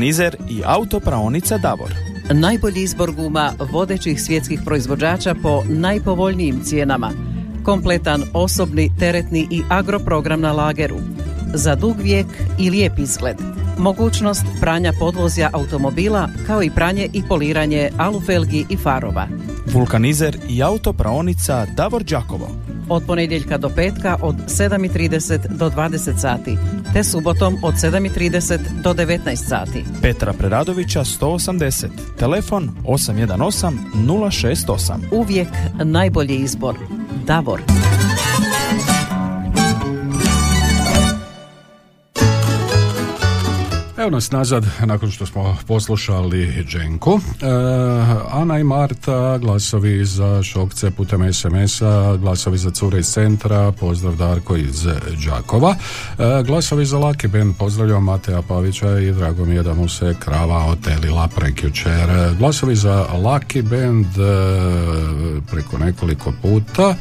[0.00, 1.94] Vulkanizer i autopraonica Davor.
[2.32, 7.10] Najbolji izbor guma vodećih svjetskih proizvođača po najpovoljnijim cijenama.
[7.64, 10.96] Kompletan osobni, teretni i agroprogram na lageru.
[11.54, 12.26] Za dug vijek
[12.58, 13.36] i lijep izgled.
[13.78, 19.28] Mogućnost pranja podvozja automobila kao i pranje i poliranje alufelgi i farova.
[19.72, 22.49] Vulkanizer i autopraonica Davor Đakovo.
[22.90, 26.56] Od ponedjeljka do petka od 7.30 do 20 sati,
[26.92, 29.84] te subotom od 7.30 do 19 sati.
[30.02, 31.88] Petra Preradovića 180.
[32.18, 34.94] Telefon 818 068.
[35.12, 35.48] Uvijek
[35.84, 36.74] najbolji izbor.
[37.26, 37.62] Davor.
[44.00, 47.20] Evo nas nazad, nakon što smo poslušali Dženku.
[47.40, 47.46] E,
[48.30, 54.56] Ana i Marta, glasovi za Šokce putem SMS-a, glasovi za cure iz centra, pozdrav Darko
[54.56, 54.86] iz
[55.26, 55.74] Đakova.
[56.18, 60.14] E, glasovi za Laki Ben, pozdravljam Mateja Pavića i drago mi je da mu se
[60.18, 62.10] krava otelila prekjučer.
[62.10, 64.06] E, Glasovi za Laki Band
[65.50, 66.94] preko nekoliko puta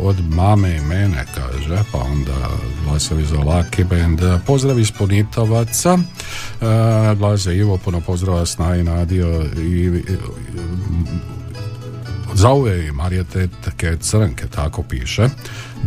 [0.00, 2.48] od mame i mene kaže, pa onda
[2.84, 4.20] glasovi za Laki Band.
[4.46, 5.98] Pozdrav iz Punitovaca.
[6.60, 10.02] E, za Ivo, puno pozdrava Snaj, Nadio i, i
[12.86, 15.28] i Marijete Teke Crnke, tako piše.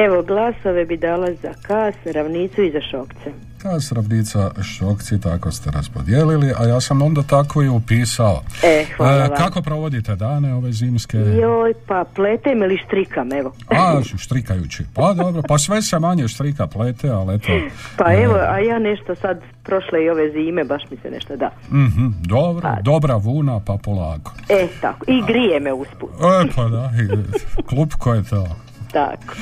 [0.06, 3.32] Evo, glasove bi dala za Kas, Ravnicu i za Šokce.
[3.66, 8.42] Kas ravnica šokci, tako ste raspodijelili, a ja sam onda tako i upisao.
[8.64, 9.30] E, hvala vam.
[9.38, 11.18] kako provodite dane ove zimske?
[11.18, 13.54] Joj, pa pletem ili štrikam, evo.
[13.70, 14.84] A, štrikajući.
[14.94, 17.48] Pa dobro, pa sve se manje štrika plete, ali eto.
[17.98, 21.36] Pa e, evo, a ja nešto sad, prošle i ove zime, baš mi se nešto
[21.36, 21.52] da.
[21.70, 24.32] mhm, dobro, dobra vuna, pa polako.
[24.50, 25.06] E, tako.
[25.08, 26.10] I grije me usput.
[26.12, 28.48] E, pa da, i- klupko je to.
[28.96, 29.34] Tako.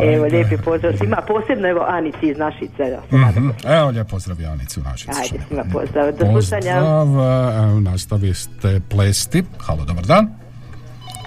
[0.00, 0.14] Ajde.
[0.14, 1.16] Evo, lijepi pozdrav svima.
[1.28, 2.98] Posebno, evo, Anici iz Našice.
[3.12, 6.12] Mhm, Evo, lijep pozdrav Janici u našoj Ajde, svima pozdrav.
[6.12, 6.74] Do slušanja.
[6.74, 7.06] Pozdrav,
[7.64, 9.42] evo, nastaviste plesti.
[9.58, 10.28] Halo, dobar dan.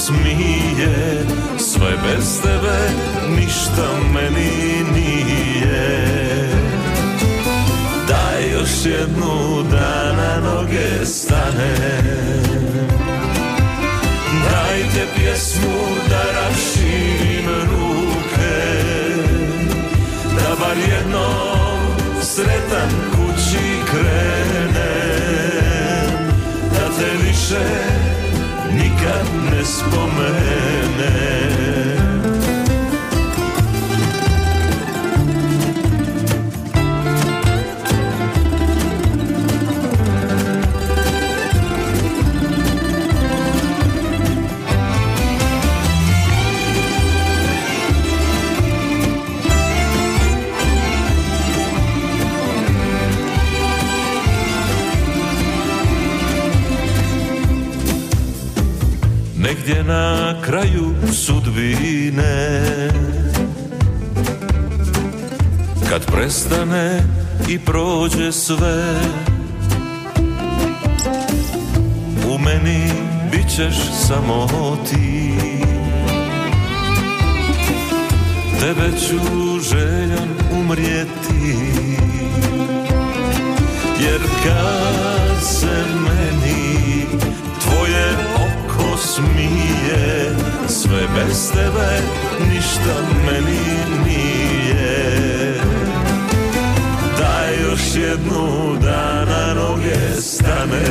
[0.08, 1.26] smije
[1.58, 2.78] Sve bez tebe
[3.40, 5.88] ništa meni nije.
[8.08, 11.74] Daj još jednu da na noge stane.
[14.50, 15.78] Dajte pjesmu
[16.08, 18.58] da raširim ruke
[20.34, 21.78] Da bar jednom
[22.22, 24.78] sretan kući krenem
[26.72, 27.97] Da te više
[28.98, 30.88] nikad ne spomenem
[59.68, 62.62] Negdje na kraju sudbine.
[65.88, 67.02] Kad prestane
[67.48, 69.00] i prođe sve
[72.28, 72.92] U meni
[73.32, 73.74] bit ćeš
[74.06, 74.46] samo
[74.90, 75.32] ti.
[78.60, 79.18] Tebe ću
[79.70, 81.56] željan umrijeti
[84.00, 85.97] Jer kad se
[91.18, 91.90] bez tebe
[92.50, 92.94] ništa
[93.26, 93.60] meni
[94.06, 95.54] nije.
[97.18, 100.84] Daj još jednu da na noge stane.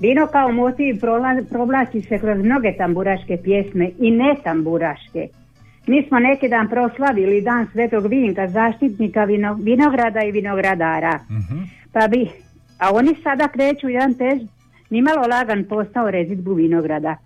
[0.00, 1.00] vino kao motiv
[1.50, 5.28] provlači se kroz mnoge tamburaške pjesme i ne tamburaške.
[5.86, 11.20] Mi smo neki dan proslavili dan Svetog Vinka, zaštitnika vino, vinograda i vinogradara.
[11.92, 12.28] Pa bi,
[12.78, 14.40] a oni sada kreću jedan tež,
[14.90, 17.16] nimalo lagan postao rezidbu vinograda.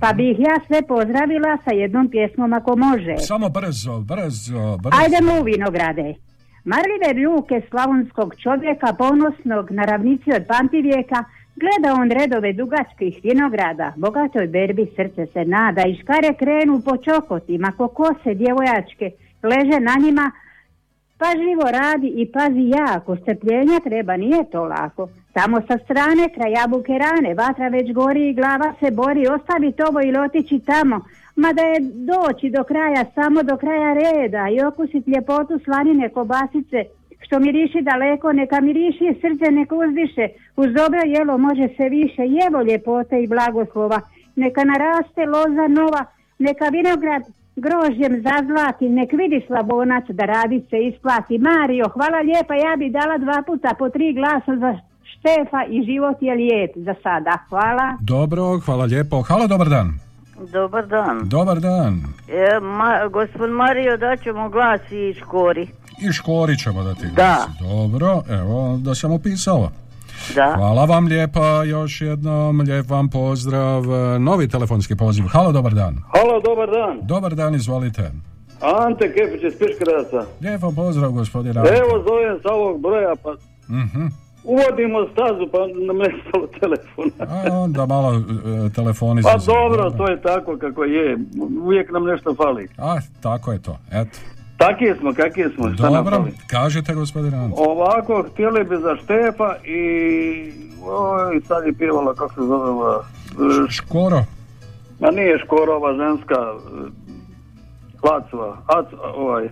[0.00, 3.16] Pa bih ja sve pozdravila sa jednom pjesmom ako može.
[3.18, 4.96] Samo brzo, brzo, brzo.
[5.02, 6.14] Ajdemo u vinograde.
[6.64, 11.24] Marljive ruke slavonskog čovjeka, ponosnog na ravnici od Pantivijeka,
[11.56, 17.72] gleda on redove dugačkih vinograda, bogatoj berbi srce se nada i škare krenu po čokotima,
[17.76, 19.10] ko kose djevojačke,
[19.42, 20.30] leže na njima,
[21.18, 25.08] pažljivo radi i pazi jako, strpljenja treba, nije to lako.
[25.32, 30.00] Tamo sa strane, kraj jabuke rane, vatra već gori i glava se bori, ostaviti ovo
[30.00, 31.00] ili otići tamo.
[31.44, 31.78] Mada je
[32.12, 36.78] doći do kraja, samo do kraja reda i okusiti ljepotu slanine kobasice,
[37.24, 40.24] što miriši daleko, neka miriši i srce, neka uzdiše.
[40.56, 44.00] Uz dobro jelo može se više, jevo ljepote i blagoslova.
[44.36, 46.02] Neka naraste loza nova,
[46.38, 47.22] neka vinograd
[47.64, 51.38] grožđem zazlati, nek vidi slabonac da radi se isplati.
[51.38, 54.70] Mario, hvala lijepa, ja bi dala dva puta po tri glasa za
[55.12, 57.34] Štefa i život je lijep za sada.
[57.48, 57.86] Hvala.
[58.00, 59.22] Dobro, hvala lijepo.
[59.22, 60.09] Halo, dobar dan.
[60.42, 61.20] Dobar dan.
[61.24, 62.02] Dobar dan.
[62.28, 65.68] E, ma, gospod Mario, daćemo glas i škori.
[66.00, 67.36] I škori ćemo da ti Da.
[67.60, 69.70] Dobro, evo da sam upisao.
[70.34, 70.52] Da.
[70.56, 73.82] Hvala vam lijepa još jednom, lijep vam pozdrav.
[74.20, 75.24] Novi telefonski poziv.
[75.26, 75.96] Halo, dobar dan.
[76.08, 76.98] Halo, dobar dan.
[77.02, 78.10] Dobar dan, izvolite.
[78.86, 79.52] Ante Kepić iz.
[80.40, 81.60] Lijep vam pozdrav, gospodine.
[81.60, 83.30] Evo zovem sa ovog broja, pa
[83.68, 84.06] Mhm.
[84.44, 87.10] Uvodimo stazu, pa nam nestalo telefona.
[87.18, 91.18] A onda malo e, telefoni Pa dobro, to je tako kako je.
[91.62, 92.68] Uvijek nam nešto fali.
[92.78, 94.18] A, tako je to, eto.
[94.56, 97.56] Taki smo, kakvi smo, šta Dobro, kažete gospodine Ante.
[97.58, 99.82] Ovako, htjeli bi za Štefa i...
[100.84, 103.04] Oj, sad je pjevala, kako se zove ova...
[103.68, 104.24] Škoro.
[105.00, 106.34] Ma nije Škorova ženska...
[106.34, 107.10] e,
[108.02, 108.86] Lacova, Ac,
[109.16, 109.48] ovaj...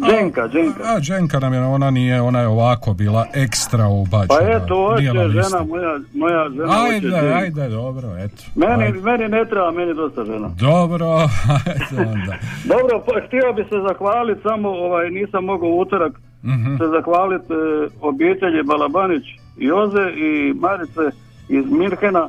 [0.00, 0.82] Dženka, Dženka.
[0.86, 4.26] A, Dženka nam je, ona nije, ona je ovako bila ekstra ubačena.
[4.30, 7.26] Pa eto, hoće žena, moja, moja žena Ajde, Dženku.
[7.34, 8.42] ajde, dobro, eto.
[8.56, 9.00] Meni, Ajde.
[9.00, 10.48] meni ne treba, meni dosta žena.
[10.60, 11.06] Dobro,
[11.56, 12.34] ajde onda.
[12.64, 16.76] Dobro, pa htio bi se zahvaliti samo, ovaj, nisam mogao utorak Mhm.
[16.76, 17.56] se zahvaliti e,
[18.00, 19.24] obitelji Balabanić
[19.58, 21.16] Joze i Marice
[21.48, 22.28] iz Mirhena.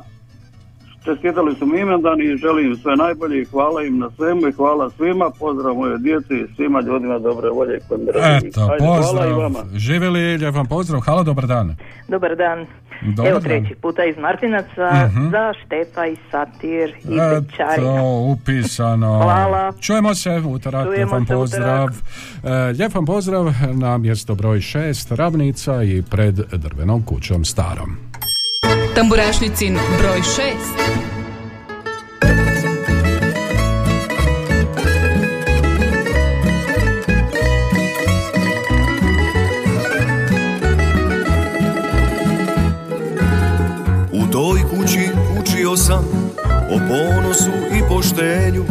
[1.04, 4.52] Čestitali su mi imendan i želim im sve najbolje i hvala im na svemu i
[4.52, 5.30] hvala svima.
[5.38, 8.50] Pozdrav moje djeci i svima ljudima dobre volje i koji me razumiju.
[8.50, 9.38] Eto, Ajde, Hvala i pozdrav.
[9.38, 9.58] vama.
[9.74, 11.00] Živjeli, lijep vam pozdrav.
[11.00, 11.76] Halo, dobar dan.
[12.08, 12.66] Dobar dan.
[13.06, 13.42] Dobar Evo dan.
[13.42, 15.30] treći puta iz Martinaca Mhm.
[15.30, 17.94] za Štefa i Satir i Bečarina.
[17.94, 19.20] Eto, upisano.
[19.22, 19.72] Hvala.
[19.80, 21.88] Čujemo se utorak, lijep Čujemo vam se pozdrav.
[22.44, 23.44] E, lijep vam pozdrav
[23.74, 27.96] na mjesto broj 6, Ravnica i pred drvenom kućom starom.
[29.00, 30.52] Tamburašnicin broj 6.
[44.12, 45.08] U toj kući
[45.40, 46.04] učio sam
[46.70, 48.64] o ponosu i poštenju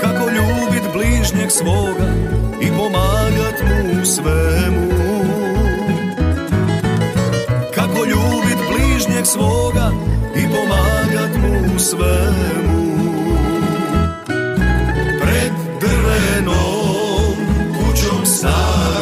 [0.00, 2.12] Kako ljubit bližnjeg svoga
[2.60, 5.01] i pomagat mu svemu
[9.22, 9.90] bližnjeg svoga
[10.36, 12.82] i pomagat mu svemu.
[15.22, 17.36] Pred drvenom
[17.78, 19.01] kućom starom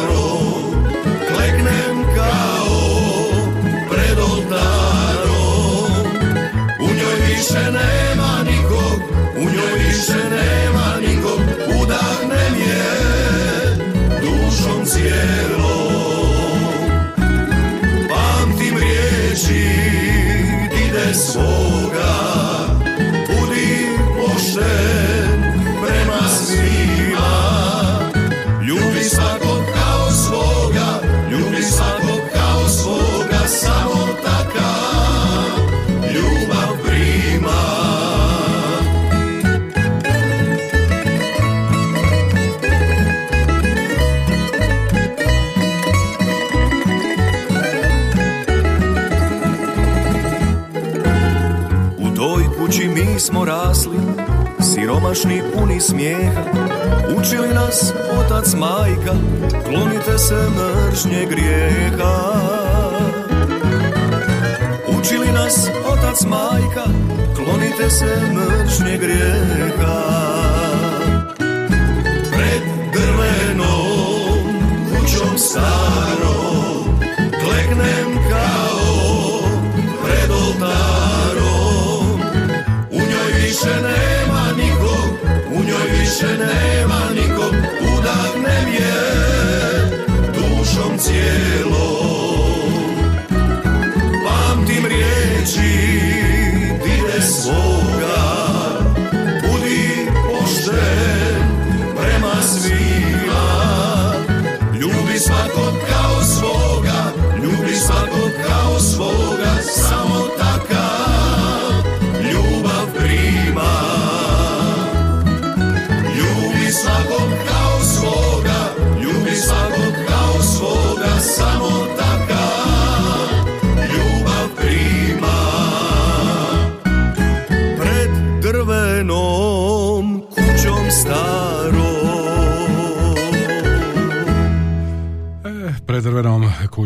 [53.21, 53.97] smo rasli,
[54.59, 56.41] siromašni puni smijeha.
[57.17, 59.13] Učili nas otac majka,
[59.65, 62.15] klonite se mržnje grijeha.
[64.99, 66.83] Učili nas otac majka,
[67.35, 70.70] klonite se mržnje grijeha.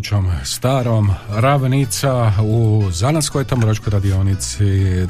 [0.06, 4.64] Kućom starom Ravnica u Zanatskoj Tamburačkoj radionici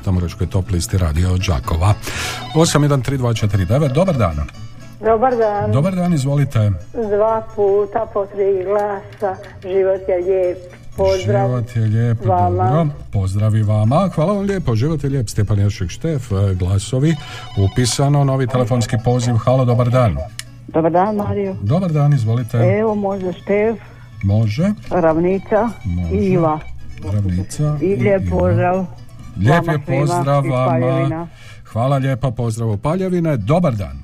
[0.06, 1.94] Tamburačkoj top listi radio Đakova
[2.56, 4.36] 813249 Dobar dan
[5.00, 5.72] Dobar dan.
[5.72, 9.42] Dobar dan, izvolite Dva puta po tri glasa.
[9.64, 10.58] Život je lijep.
[10.98, 11.48] Pozdrav.
[11.48, 12.70] Život je lijep, vama.
[12.70, 12.94] dobro.
[13.12, 14.10] Pozdrav i vama.
[14.16, 14.76] Hvala vam lijepo.
[14.76, 15.30] Život je lijep.
[15.30, 17.16] Stjepan Jošek Štef, e, glasovi.
[17.58, 19.36] Upisano, novi telefonski poziv.
[19.36, 20.18] Halo, dobar dan.
[20.68, 21.56] Dobar dan, Mario.
[21.62, 22.58] Dobar dan, izvolite.
[22.58, 23.95] Evo, može Štef,
[24.26, 24.72] Može.
[24.90, 26.16] Ravnica Može.
[26.16, 26.60] i Iva.
[27.14, 27.78] Ravnica.
[27.82, 28.38] I lijep Iva.
[28.40, 28.86] pozdrav.
[29.38, 31.28] Lijep je pozdrav vama.
[31.66, 33.38] Hvala lijepa, pozdrav u Paljevine.
[33.38, 34.00] Dobar dan.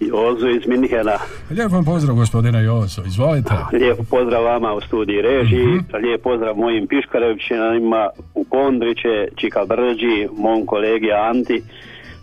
[0.00, 1.18] Jozo iz Minhena.
[1.50, 5.80] Lijep vam pozdrav gospodine Joso, izvolite Lijep pozdrav vama u studiji režiji.
[6.02, 11.62] Lijep pozdrav mojim Piškarevčinima u Kondriće, Čika Brđi, mom kolegi Anti.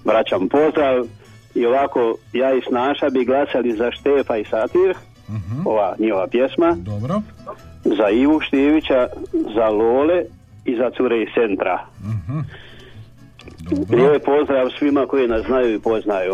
[0.06, 1.06] Vraćam pozdrav.
[1.56, 4.96] I ovako, ja i Snaša bi glasali za Štefa i Satir.
[5.66, 6.76] Ova njihova pjesma.
[6.80, 7.22] Dobro.
[7.84, 9.08] Za Ivu Štivića,
[9.56, 10.24] za Lole
[10.66, 11.86] i za Cure iz Centra.
[13.70, 16.32] Lijep pozdrav svima koji nas znaju i poznaju.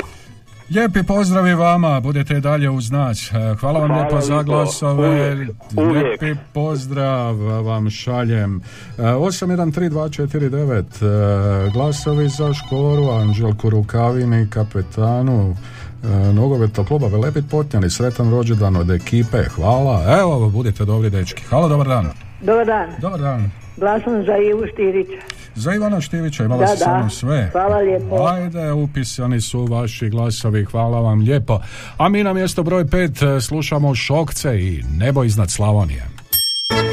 [0.75, 3.31] Lijepi pozdrav i vama, budete dalje uz nas.
[3.31, 5.09] E, Hvala vam Hvala lijepo za glasove.
[5.09, 6.21] Uvijek, uvijek.
[6.21, 8.61] Lijepi pozdrav vam šaljem.
[8.97, 15.55] E, 813249 e, glasovi za Škoru, Anđelku Rukavini, kapetanu
[16.03, 20.17] e, nogometnog kluba Velepit Potnjani, sretan rođendan od ekipe, hvala.
[20.19, 21.43] Evo, budite dobri dečki.
[21.43, 22.09] Halo, dobar dan.
[22.41, 22.89] Dobar dan.
[23.01, 23.51] Dobar dan.
[23.77, 25.21] Glasom za Ivu Štirića.
[25.55, 27.09] Za Ivana Štivića imala Da, da.
[27.09, 27.49] sve.
[27.51, 28.27] Hvala lijepo.
[28.27, 31.59] Ajde, upisani su vaši glasovi, hvala vam lijepo.
[31.97, 36.03] A mi na mjesto broj pet e, slušamo Šokce i Nebo iznad Slavonije.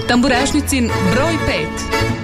[0.08, 2.23] Tamburašnicin broj 5.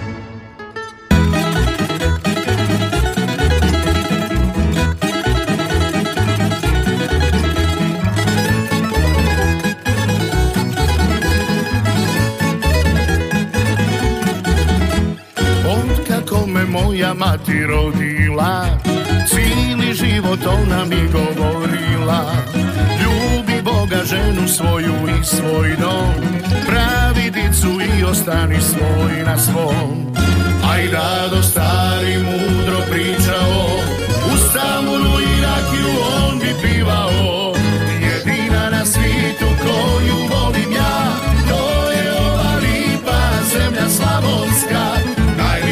[16.70, 18.66] moja mati rodila
[19.28, 22.32] Cijeli život ona mi govorila.
[23.02, 26.14] Ljubi Boga ženu svoju i svoj dom
[26.66, 30.14] Pravi dicu i ostani svoj na svom.
[30.72, 33.66] Aj rado stari mudro pričao
[34.34, 37.29] U Stambulu i rakiju on bi pivao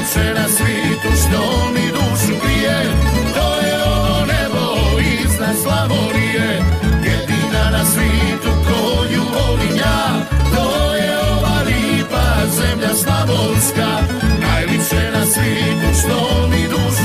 [0.09, 2.83] Najlipše na svijetu što mi dušu grije
[3.35, 4.65] To je ovo nebo
[5.01, 6.63] iznad Slavonije.
[7.05, 10.27] Jedina na svijetu koju volim ja.
[10.55, 13.89] To je ova lipa zemlja slavonska.
[14.41, 16.98] Najlipše na svijetu što mi dušu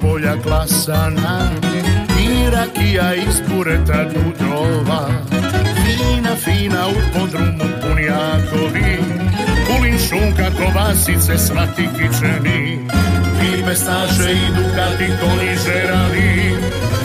[0.00, 1.50] polja klasana
[2.20, 5.08] I rakija iz bureta dudrova
[5.84, 8.98] Fina, fina u podrumu punjakovi
[9.66, 12.78] Kulin šunka, kovasice, svati kičeni.
[13.42, 16.50] I pestaše i dukati koni žerali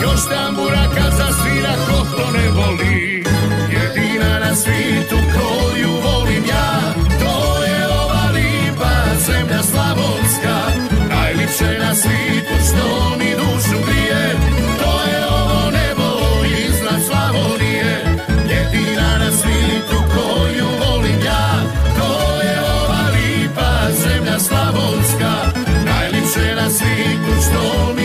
[0.02, 3.24] Još tambura kad zasvira ko to ne voli.
[3.70, 6.80] Jedina na svijetu koju volim ja
[7.18, 8.90] To je ova lipa
[9.26, 10.55] zemlja slavonska
[11.60, 14.34] Najlipše na svijetu što mi dušu grije.
[14.78, 16.08] To je ovo nebo
[16.68, 18.04] iznad Slavonije.
[18.48, 21.62] Jedina na svijetu koju volim ja
[21.98, 25.32] To je ova lipa zemlja slavonska.
[25.84, 27.95] Najlipše na svijetu što mi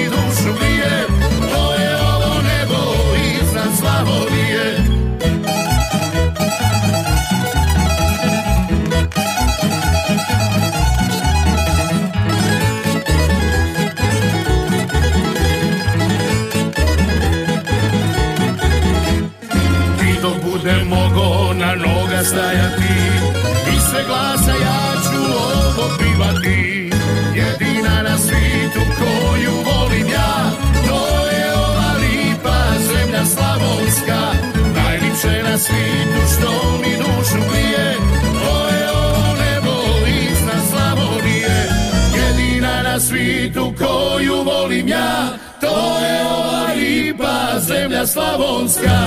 [48.12, 48.98] slavonska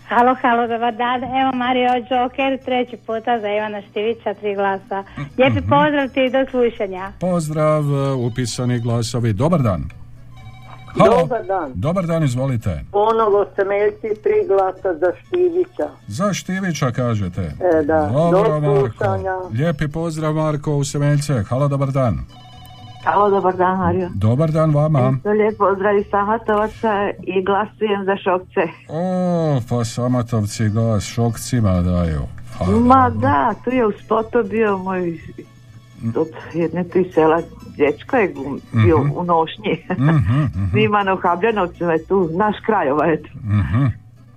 [0.09, 1.25] Halo, halo, dobar dan.
[1.25, 5.05] Evo Mario Joker, treći puta za Ivana Štivića, tri glasa.
[5.39, 7.13] Lijepi pozdrav ti i do slušanja.
[7.21, 9.33] Pozdrav, e, upisani glasovi.
[9.33, 9.85] Dobar dan.
[10.99, 11.17] Halo.
[11.21, 11.73] Dobar dan.
[11.75, 12.81] Dobar dan, izvolite.
[12.93, 15.89] Ponovo temeljci tri glasa za Štivića.
[16.09, 17.43] Za Štivića kažete.
[17.43, 18.11] E, da.
[18.13, 18.89] Dobro, Do Marko.
[18.89, 19.33] slušanja.
[19.53, 21.43] Lijepi pozdrav, Marko, u Semeljce.
[21.43, 22.19] Halo, dobar dan.
[23.07, 24.09] Halo, dobar dan, Mario.
[24.15, 25.13] Dobar dan vama.
[25.23, 26.93] To lijep pozdrav iz Samatovaca
[27.23, 28.61] i glasujem za šokce.
[28.89, 32.21] O, pa Samatovci glas šokcima daju.
[32.59, 35.19] Pa, Ma da, tu je u spotu bio moj
[36.17, 37.43] od jedne tu sela
[37.77, 38.35] dječko je
[38.75, 39.11] bio Mhm.
[39.11, 39.85] u nošnji.
[39.93, 43.85] Mhm, mhm, Snimano u Habljanovcima je tu, naš kraj ovaj mhm.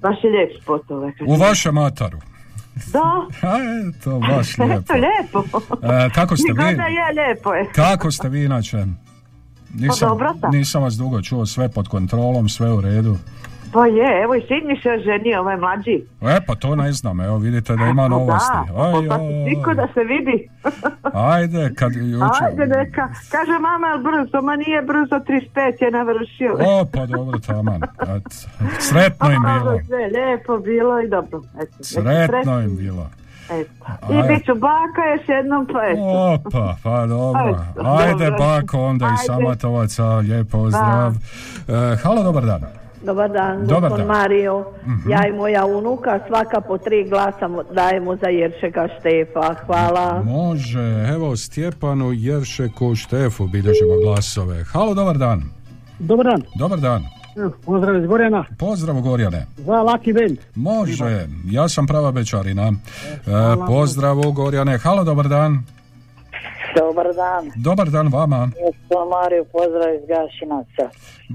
[0.02, 1.12] Baš je lijep spot ovaj.
[1.28, 2.18] U vašem mataru.
[2.86, 3.00] Da,
[3.42, 3.58] A,
[3.90, 4.74] eto, baš lijepo.
[4.76, 5.44] eto lijepo.
[5.86, 6.64] E, kako ste vi?
[6.64, 7.72] Je, lijepo je.
[7.72, 8.86] Kako ste vi inače?
[9.74, 10.52] Nisam, Pa dobro sam.
[10.52, 13.18] nisam vas dugo čuo, sve pod kontrolom, sve u redu.
[13.74, 16.04] Pa je, evo i sin mi se oženio, ovaj mlađi.
[16.22, 18.58] E, pa to ne znam, evo vidite da ima Pa novosti.
[18.68, 20.50] Da, Aj, pa niko da se vidi.
[21.14, 22.44] ajde, kad jučer...
[22.44, 23.08] Ajde neka.
[23.32, 24.42] Kaže mama, jel brzo?
[24.42, 25.16] Ma nije brzo,
[25.56, 26.58] 35 je navršio.
[26.60, 27.82] O, pa dobro, taman.
[27.84, 28.48] Et,
[28.80, 29.80] sretno im bilo.
[29.88, 31.42] Sve lijepo bilo i dobro.
[31.62, 33.08] Eto, Sretno im bilo.
[33.52, 33.72] Eto.
[33.86, 34.20] Aj.
[34.20, 36.02] I bit ću baka još jednom, pa eto.
[36.34, 37.56] Opa, pa dobro.
[38.00, 38.38] Ajde, dobro.
[38.40, 39.24] bako, onda i Ajde.
[39.26, 41.14] Samatovaca, lijep pozdrav.
[41.68, 42.62] E, halo, dobar dan.
[43.02, 44.08] Dobar dan, Dobar gospod dan.
[44.10, 44.66] Mario.
[44.86, 45.10] Mhm.
[45.10, 49.56] Ja i moja unuka svaka po tri glasa mo- dajemo za Jeršeka Štefa.
[49.66, 50.24] Hvala.
[50.24, 54.64] Može, evo Stjepanu Jeršeku Štefu bilježimo glasove.
[54.64, 55.44] Halo, dobar dan.
[56.00, 56.42] Dobar dan.
[56.56, 57.04] Dobar dan.
[57.66, 58.46] Pozdrav iz Gorjana.
[58.58, 59.46] Pozdrav Gorjane.
[59.58, 60.38] Za Lucky Band.
[60.56, 62.74] Može, ja sam prava bečarina.
[63.08, 63.22] E,
[63.68, 64.78] pozdrav u Gorjane.
[64.78, 65.64] Halo, dobar dan.
[66.80, 67.52] Dobar dan.
[67.56, 68.42] Dobar dan vama.
[68.46, 70.86] Gospod Mario, pozdrav iz Gašinaca.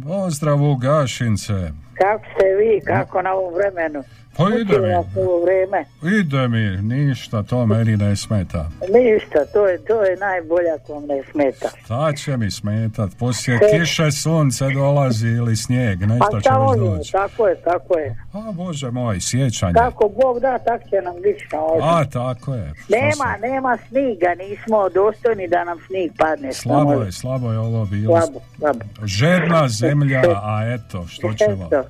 [0.06, 1.58] Pozdrav u Gašince.
[2.00, 4.00] Kako ste vi, kako na ovom vremenu?
[4.36, 6.10] Pa ide mi.
[6.20, 8.70] Ide mi, ništa, to meni ne smeta.
[8.80, 11.68] Ništa, to je, to je najbolja vam ne smeta.
[11.88, 13.10] Ta će mi smetat.
[13.18, 13.78] Poslije E.
[13.80, 17.12] kiše sunce dolazi ili snijeg, nešto će šta već volimo, doći.
[17.12, 18.16] tako je, tako je.
[18.32, 19.74] A bože moj, sjećanje.
[19.74, 21.82] Kako Bog da, tak će nam biti na ovdje.
[21.90, 22.72] A, tako je.
[22.88, 26.52] Nema, nema sniga, nismo dostojni da nam snig padne.
[26.52, 28.20] Slabo je, slabo je ovo bilo.
[28.20, 28.78] Slabo, slabo.
[29.04, 31.66] Žedna zemlja, a eto, što ćemo.
[31.66, 31.84] Eto.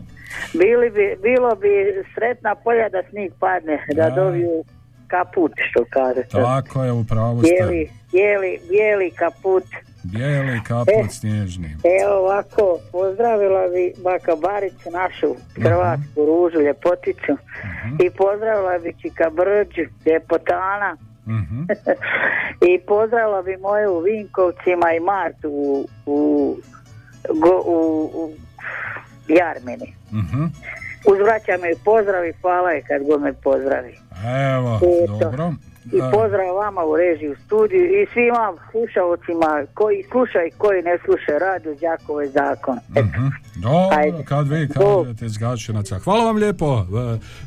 [0.55, 1.69] Bili bi, bilo bi
[2.15, 4.11] sretna polja da snig padne, da Da.
[4.11, 4.65] dobiju
[5.09, 6.23] kaput, što kaže.
[6.31, 7.49] Tako je, upravo ste.
[7.51, 9.65] Bijeli, bijeli, bijeli kaput.
[10.03, 11.09] Bijeli kaput E.
[11.11, 11.69] snježni.
[12.03, 17.33] Evo ovako, pozdravila bi baka Baricu, našu hrvatsku ružu, ljepoticu.
[18.05, 20.97] I pozdravila bi Čika Brđu, ljepotana.
[21.27, 21.63] Mhm.
[22.75, 26.57] I pozdravila bi moju u Vinkovcima i Martu u, u,
[27.67, 28.31] u, u
[29.29, 29.95] Jarmini.
[30.13, 30.45] Mhm.
[31.13, 33.99] Uzvraćam joj pozdrav i hvala je kad god me pozdravi.
[34.57, 35.19] Evo, Eto.
[35.21, 35.53] dobro.
[35.93, 40.99] I pozdrav vama u režiji u studiju i svima slušalcima koji slušaju i koji ne
[41.05, 42.77] slušaju radio Đakove zakon.
[42.99, 43.27] mhm.
[43.57, 44.25] Dobro, Ajde.
[44.25, 45.99] kad vi kažete iz Gašinaca.
[45.99, 46.79] Hvala vam lijepo.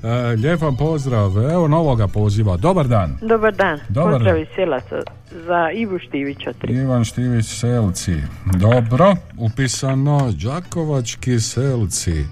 [0.04, 1.32] E, e, lijep vam pozdrav.
[1.52, 2.58] Evo novoga poziva.
[2.58, 3.18] Dobar dan.
[3.22, 3.80] Dobar dan.
[3.90, 6.54] Dobar Pozdrav iz Selaca za Ivu Štivića.
[6.54, 6.74] tri.
[6.74, 8.16] Ivan Štivić Selci.
[8.60, 12.26] Dobro, upisano Đakovački Selci.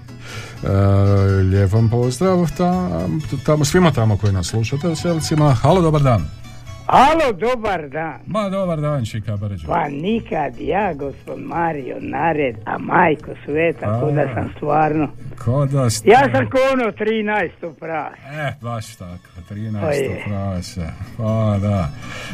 [0.64, 0.68] E,
[1.42, 5.54] lijep vam pozdrav tam, tamo, svima tamo koji nas slušate u Selcima.
[5.54, 6.45] Halo, dobar dan.
[6.86, 8.20] Alo, dobar dan.
[8.26, 9.66] Ma, dobar dan, Čika Brđo.
[9.66, 15.08] Pa nikad ja, gospod Mario, nared, a majko sveta, ko da sam stvarno.
[15.44, 16.10] Ko da ste...
[16.10, 17.50] Ja sam ko ono 13.
[17.80, 18.12] pras.
[18.32, 19.92] E, baš tako, Pa 13.
[19.92, 20.22] je.
[20.26, 20.86] prase.
[21.16, 21.88] Pa, da.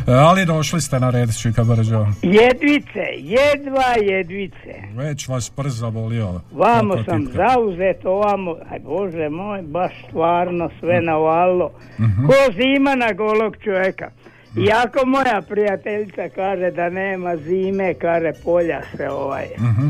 [0.08, 2.06] E, ali došli ste na red, Čika Brđo.
[2.22, 4.74] Jedvice, jedva jedvice.
[4.94, 6.40] Već vas prst zabolio.
[6.52, 11.70] Vamo sam zauzet, ovamo, aj bože moj, baš stvarno sve navalilo.
[12.00, 12.26] Mhm.
[12.26, 14.10] Ko zima na golog čovjeka.
[14.58, 19.88] Iako moja prijateljica kaže da nema zime, kaže polja se ovaj, Mhm,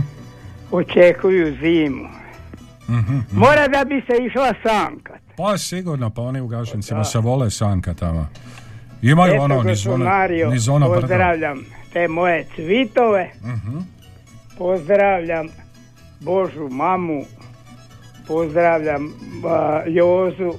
[0.71, 2.09] očekuju zimu.
[2.89, 3.19] mhm.
[3.33, 5.21] Mora da bi se išla sankat.
[5.37, 8.29] Pa sigurno, pa oni u Gašincima se vole sanka tamo.
[9.03, 11.01] Imaju Eto, ono niz gospod ono, Mario, niz ono brdo.
[11.01, 11.59] pozdravljam
[11.93, 13.31] te moje cvitove,
[14.59, 15.47] pozdravljam
[16.21, 17.25] Božu mamu,
[18.27, 19.13] pozdravljam
[19.47, 20.53] a, Jozu,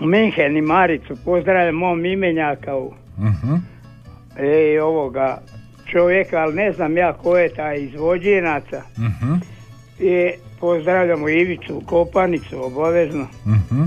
[0.00, 3.54] Minhen i Maricu, pozdravljam mom imenjaka u Mhm.
[4.38, 5.40] e, ovoga
[5.86, 8.82] čovjeka, ali ne znam ja ko je taj izvođenaca.
[8.98, 9.34] Mhm.
[9.98, 10.30] I
[10.60, 13.26] pozdravljam Ivicu Kopanicu obavezno.
[13.46, 13.82] Mhm.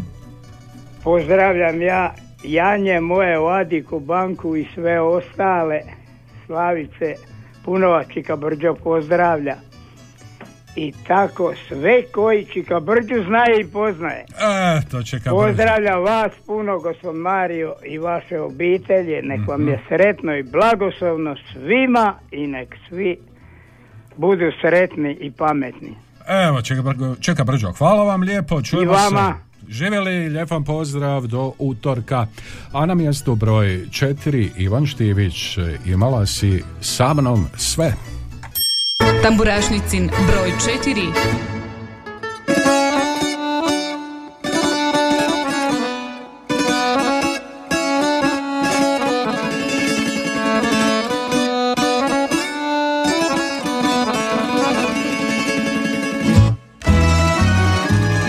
[1.04, 5.80] Pozdravljam ja Janje moje Ladiku banku i sve ostale
[6.46, 7.16] Slavice
[7.66, 9.56] Punova Čika Brđo pozdravlja.
[10.76, 14.26] I tako sve koji Čika Brđu znaje i poznaje.
[14.40, 15.30] E, to čeka.
[15.30, 19.22] Pozdravljam vas puno, gospod Mario i vaše obitelje.
[19.22, 23.18] Nek vam je sretno i blagoslovno svima i nek svi
[24.18, 25.96] budu sretni i pametni.
[26.28, 26.84] Evo, čeka,
[27.20, 29.36] čeka Brđo, hvala vam lijepo, čujemo I vama.
[29.36, 29.50] se.
[29.72, 32.28] Živjeli, lijep vam pozdrav do utorka.
[32.74, 37.94] A na mjestu broj četiri Ivan Štivić, imala si sa mnom sve.
[39.24, 40.52] Tamburašnicin broj
[40.86, 41.12] 4.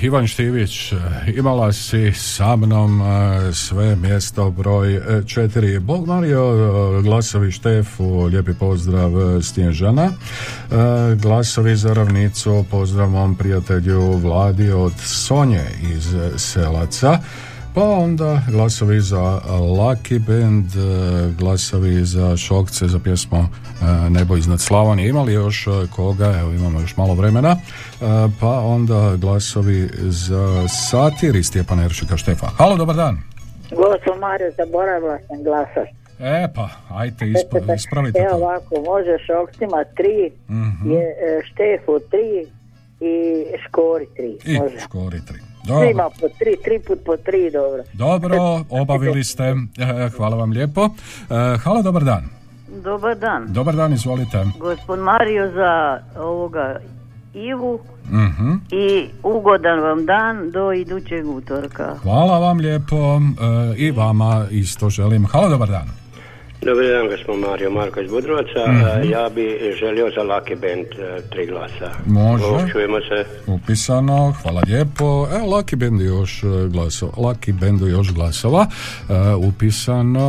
[0.09, 0.93] Ivan Štivić,
[1.36, 5.78] imala si sa mnom e, sve mjesto broj e, četiri.
[5.78, 10.05] Bog Mario, e, glasovi Štefu, lijepi pozdrav e, Snježana.
[10.05, 10.12] E,
[11.14, 15.64] Glasovi za ravnicu, pozdrav mom prijatelju Vladi od Sonje
[15.97, 17.18] iz Selaca.
[17.74, 20.78] Pa onda glasovi za Lucky Band, e,
[21.35, 23.47] glasovi za Šokce, za pjesmu e,
[24.11, 25.09] Nebo iznad Slavonije.
[25.09, 26.27] Imali još e, koga?
[26.32, 27.57] Evo imamo još malo vremena.
[28.40, 32.47] Pa onda glasovi za Satir i Stjepan Eršika Štefa.
[32.49, 33.19] Halo, dobar dan.
[33.70, 35.89] Gospod Mario, zaboravila sam glasat.
[36.20, 40.90] E pa, ajte ispa- ispravite Evo ovako, može Šoksima tri, Mhm.
[40.90, 41.03] je,
[41.45, 42.47] Štefu tri
[43.01, 43.16] i
[43.59, 44.39] Škori tri.
[44.47, 44.78] I može.
[44.81, 45.39] škori tri.
[45.59, 47.82] Svima Dobro, po tri, tri put po tri, dobro.
[47.94, 48.39] dobro,
[48.70, 49.43] obavili ste.
[49.78, 50.85] E, Hvala vam lijepo.
[50.85, 50.89] E,
[51.56, 52.24] Halo, dobar dan.
[52.74, 53.47] Dobar dan.
[53.48, 54.44] Dobar dan, izvolite.
[54.59, 55.72] Gospod Mario za
[56.18, 56.80] ovoga
[57.35, 58.52] Ivu Mhm.
[58.72, 61.94] i ugodan vam dan do idućeg utorka.
[61.97, 63.20] Hvala vam lijepo e,
[63.76, 65.26] i vama isto želim.
[65.26, 65.89] Halo, dobar dan.
[66.62, 68.62] Dobar dan, gospod Mario Marko iz Budrovaca.
[68.68, 69.02] Mhm.
[69.02, 71.90] E, Ja bi želio za Lucky Band e, tri glasa.
[72.06, 72.44] Može.
[72.44, 73.24] Ovo, Čujemo se.
[73.47, 75.05] Upisano, hvala lijepo.
[75.32, 77.12] E, Lucky Bandu još e, glasova.
[77.16, 78.66] Lucky Bandu još glasova.
[79.09, 80.28] E, upisano,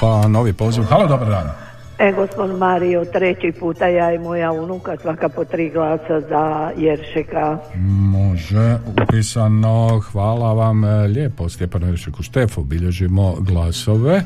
[0.00, 0.82] pa novi poziv.
[0.84, 1.50] Halo, dobar dan.
[1.98, 7.58] E, gospod Mario, treći puta ja i moja unuka, svaka po tri glasa za Jeršeka.
[8.00, 14.22] Može, upisano, hvala vam e, lijepo, Stjepan Eršiku Štefu, bilježimo glasove.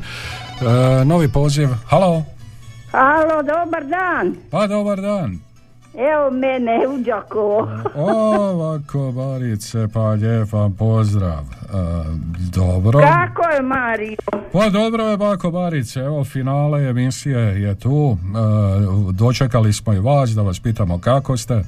[0.61, 2.23] E, novi poziv, halo,
[2.91, 4.35] Halo, dobar dan.
[4.51, 5.39] pa dobar dan.
[5.93, 7.67] Evo mene u Đakovo.
[7.95, 11.39] Ovako, Barice, pa lijep vam pozdrav.
[11.39, 11.75] E,
[12.53, 12.99] dobro.
[12.99, 14.15] Kako je Mario?
[14.53, 18.17] Pa dobro je, Bako Barice, evo finale emisije je tu.
[18.21, 21.63] E, dočekali smo i vas da vas pitamo kako ste.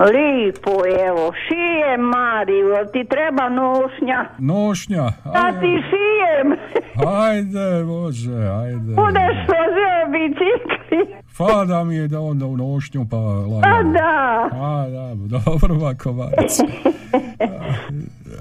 [0.00, 4.24] Lipo, evo, šije Mario, ti treba nošnja?
[4.38, 6.56] Nošnja, Da ti šijem,
[7.22, 8.92] ajde, može, ajde.
[8.94, 11.14] budeš vozio bicikli.
[11.38, 13.92] Pa da mi je da onda u nošnju pa A lagano.
[13.92, 16.62] da, A da, dobro Bako Barice.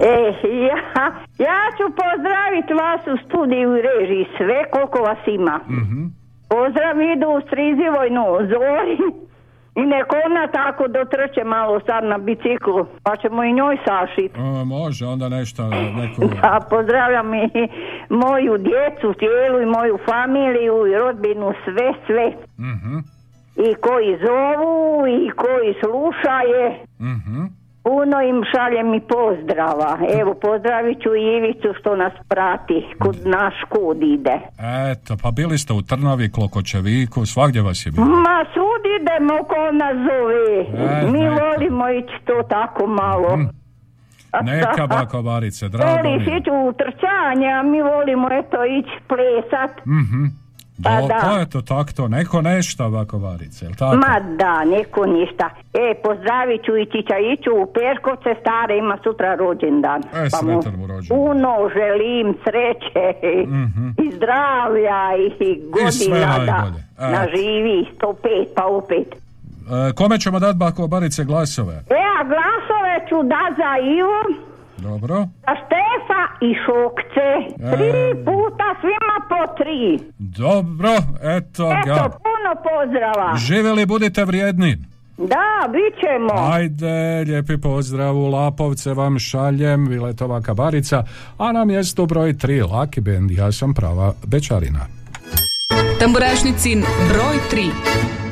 [0.01, 0.33] e,
[0.67, 1.05] ja,
[1.39, 5.59] ja ću pozdraviti vas u studiju i režiji, sve koliko vas ima.
[5.69, 6.05] Mhm.
[6.49, 8.97] Pozdrav idu u strizivoj no, zori.
[9.75, 14.31] I neko ona tako dotrče malo sad na biciklu, pa ćemo i njoj sašit.
[14.37, 15.63] E, može, onda nešto,
[15.99, 16.21] neko...
[16.41, 17.47] A pozdravljam i
[18.09, 22.25] moju djecu, cijelu i moju familiju i rodbinu, sve, sve.
[22.71, 22.97] Mhm,
[23.69, 26.79] I koji zovu i koji slušaje.
[26.99, 27.59] mhm.
[27.83, 29.97] Puno im šaljem i pozdrava.
[30.21, 34.35] Evo, pozdravit ću i Ivicu što nas prati, kud naš kud ide.
[34.91, 38.05] Eto, pa bili ste u Trnavi, Klokočeviku, svagdje vas je bilo.
[38.05, 40.59] Ma, svud idemo ko nas zove.
[40.59, 41.43] E, Mi neka.
[41.43, 43.39] volimo ići to tako malo.
[44.43, 46.37] Neka Bako Barice, drago Voliš mi je.
[46.37, 49.71] ići u trčanje, a mi volimo eto ići plesat.
[49.79, 50.23] Mhm.
[50.83, 51.19] Pa Do, da.
[51.23, 53.95] pa eto tak to, neko nešta Bako Barice, jel tako?
[53.95, 55.49] Ma da, neko ništa.
[55.73, 60.01] E, pozdravit ću i Čičajiću u Perkovce, stare ima sutra rođendan.
[60.01, 60.61] E, Pa mu.
[61.09, 63.05] Puno želim sreće
[64.03, 65.01] i zdravlja
[65.39, 66.71] i godina sve da.
[66.99, 67.11] E.
[67.11, 69.07] naživi 105 pa opet.
[69.13, 71.73] E, kome ćemo dati Bako Barice glasove?
[71.73, 74.19] E, a glasove ću da za Ivo,
[74.81, 75.15] Dobro.
[75.15, 77.27] za Štefa i Šokce.
[77.65, 77.71] E.
[77.71, 77.91] Tri
[78.25, 80.09] puta svima po tri.
[80.19, 80.89] Dobro,
[81.21, 82.09] eto Eto, ga.
[82.09, 83.35] puno pozdrava.
[83.37, 84.77] Živjeli, budite vrijedni.
[85.17, 86.51] Da, bit ćemo.
[86.51, 91.03] Ajde, lijepi pozdrav u Lapovce vam šaljem, Viletova Kabarica,
[91.37, 94.79] a na mjestu broj 3 Lucky Band, ja sam prava Bečarina.
[95.99, 96.79] Tamburašnicin
[97.09, 98.28] broj 3.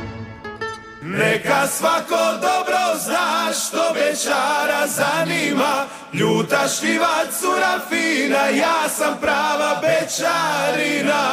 [1.18, 5.86] Neka svako dobro zna što bečara zanima.
[6.14, 11.24] Ljuta šljiva cura fina, ja sam prava bečarina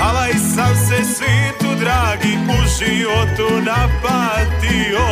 [0.00, 5.06] Alaj sam se svitu dragi u životu napatio.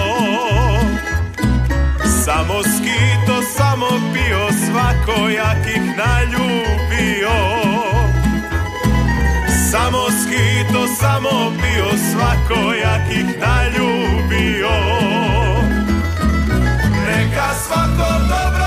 [2.25, 7.31] Samo skito, samo pio, svakojakih naljubio.
[9.71, 10.10] Samo
[10.61, 14.71] skito, samo bio svakojakih naljubio.
[17.07, 18.60] Neka svako dobro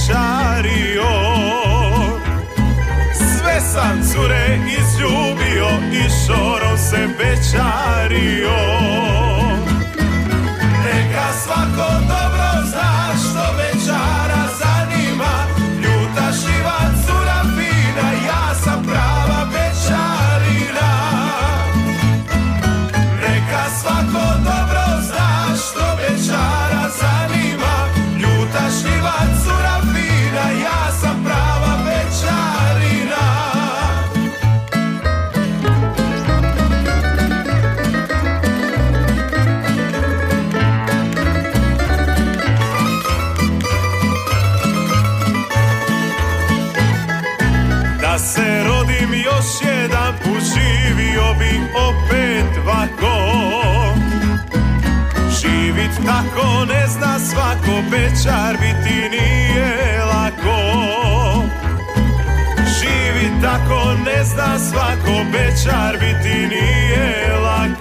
[0.00, 1.10] se večario
[3.14, 8.56] Sve sam cure izljubio i šorom se večario.
[10.84, 12.29] Neka svako dobro
[57.80, 60.56] svako Bečar biti nije lako.
[62.56, 67.79] Živit tako ne zna svako Bečar biti nije lako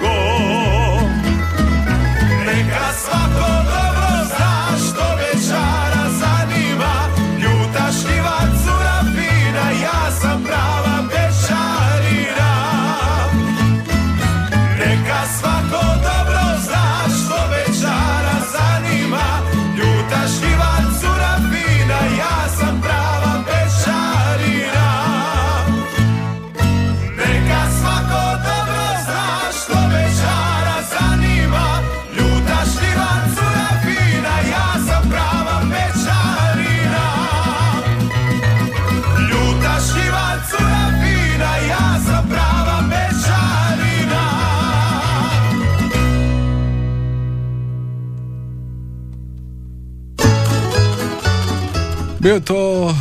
[52.20, 52.94] Bio to uh,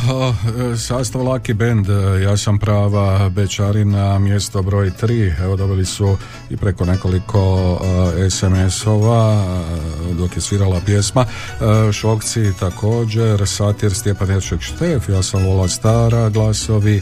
[0.77, 6.17] sastav Lucky Band, uh, ja sam prava Bečarina, mjesto broj 3, evo dobili su
[6.49, 7.79] i preko nekoliko uh,
[8.29, 11.25] SMS-ova uh, dok je svirala pjesma,
[11.93, 17.01] Šokci također, Satir, Stjepan Jerček Štef, ja sam Lola Stara, glasovi,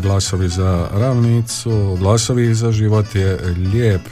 [0.00, 3.38] glasovi za ravnicu, glasovi za život je
[3.72, 4.08] lijep,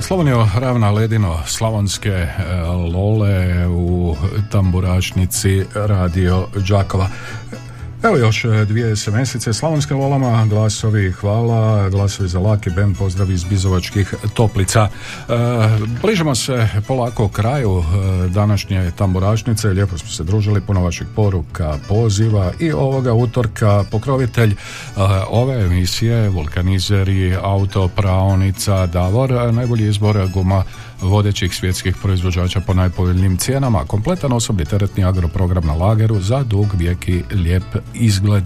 [0.00, 2.28] Slavonio ravna ledino slavonske e,
[2.92, 4.16] lole u
[4.50, 7.08] tamburašnici radio Đakova.
[8.06, 13.44] Evo još e, dvije semesice Slavonske lolama, glasovi hvala, glasovi za laki band, pozdrav iz
[13.44, 14.88] Bizovačkih toplica.
[14.88, 15.32] E,
[16.02, 22.52] bližimo se polako kraju e, današnje tamburašnice, lijepo smo se družili, puno vaših poruka, poziva
[22.60, 23.84] i ovoga utorka.
[23.90, 24.56] Pokrovitelj e,
[25.28, 30.64] ove emisije, vulkanizeri, auto, praonica, Davor, najbolji izbor guma
[31.00, 33.84] vodećih svjetskih proizvođača po najpovoljnijim cijenama.
[33.86, 37.64] Kompletan osobni teretni agroprogram na lageru za dug vijek i lijep
[37.94, 38.44] izgled.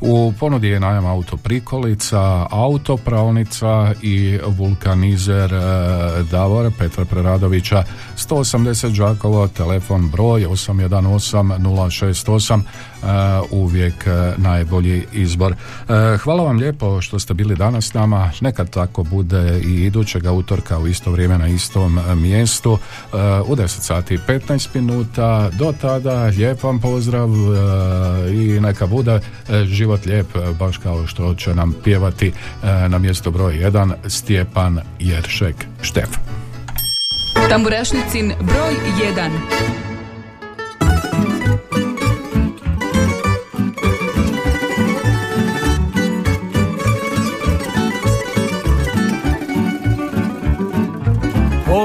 [0.00, 5.58] U ponudi je najam auto prikolica, auto praonica i vulkanizer e,
[6.30, 7.84] Davor Petra Preradovića
[8.16, 12.62] 180 Đakovo, telefon broj 818 068
[13.06, 14.06] E, uvijek
[14.36, 15.52] najbolji izbor.
[15.52, 18.30] E, hvala vam lijepo što ste bili danas s nama.
[18.40, 22.78] Nekad tako bude i idućega utorka u isto vrijeme na istom mjestu
[23.46, 25.50] u 10 sati i 15 minuta.
[25.52, 27.30] Do tada lijep vam pozdrav
[28.32, 29.20] i neka bude
[29.64, 30.26] život lijep
[30.58, 32.32] baš kao što će nam pjevati
[32.88, 36.08] na mjesto broj 1 Stjepan Jeršek Štef.
[37.48, 38.74] Tamburašnicin broj
[39.16, 39.30] 1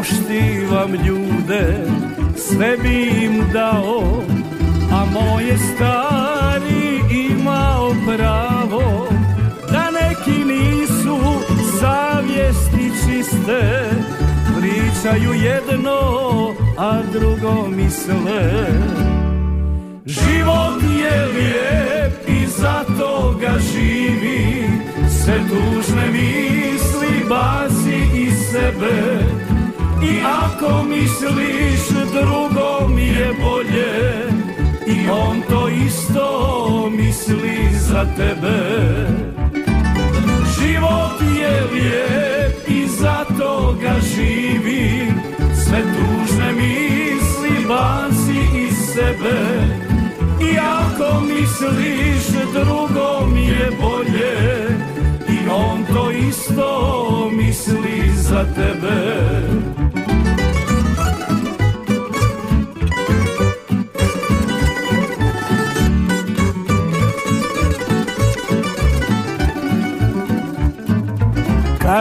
[0.01, 1.85] Poštivam ljude,
[2.35, 4.23] sve bi im dao,
[4.91, 9.07] a moje stari imao pravo,
[9.71, 11.19] da neki nisu
[11.79, 13.89] savjesti čiste,
[14.57, 15.99] pričaju jedno,
[16.77, 18.67] a drugo misle.
[20.05, 24.69] Život je lijep i zato ga živi,
[25.09, 29.40] se tužne misli baci iz sebe,
[30.03, 34.31] i ako misliš drugom je bolje.
[34.87, 38.59] I on to isto misli za tebe.
[40.59, 45.13] Život je lijep i zato ga živi
[45.65, 49.39] Sve tužne misli baci iz sebe.
[50.51, 54.67] I ako misliš drugom je bolje.
[55.29, 59.80] I on to isto misli za tebe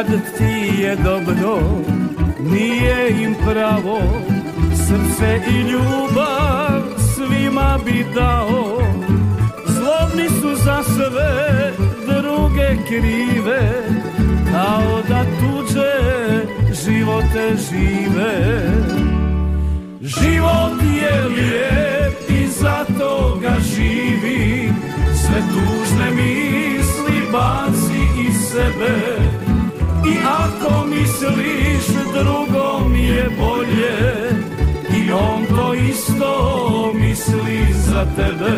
[0.01, 1.61] Kad ti je dobro,
[2.41, 4.01] nije im pravo,
[4.75, 6.83] srce i ljubav
[7.15, 8.83] svima bi dao.
[9.67, 11.73] Zlobni su za sve,
[12.07, 13.73] druge krive,
[14.53, 15.93] kao da tuđe
[16.85, 18.63] živote žive.
[20.01, 24.73] Život je lijep i zato ga živi,
[25.15, 29.30] sve tužne misli baci iz sebe.
[30.11, 34.31] I ako misliš drugom je bolje
[34.97, 38.57] I on to isto misli za tebe.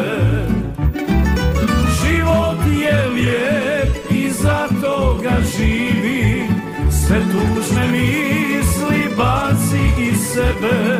[2.02, 6.46] Život je lijep i zato ga živi
[6.90, 10.98] Sve tužne misli baci iz sebe.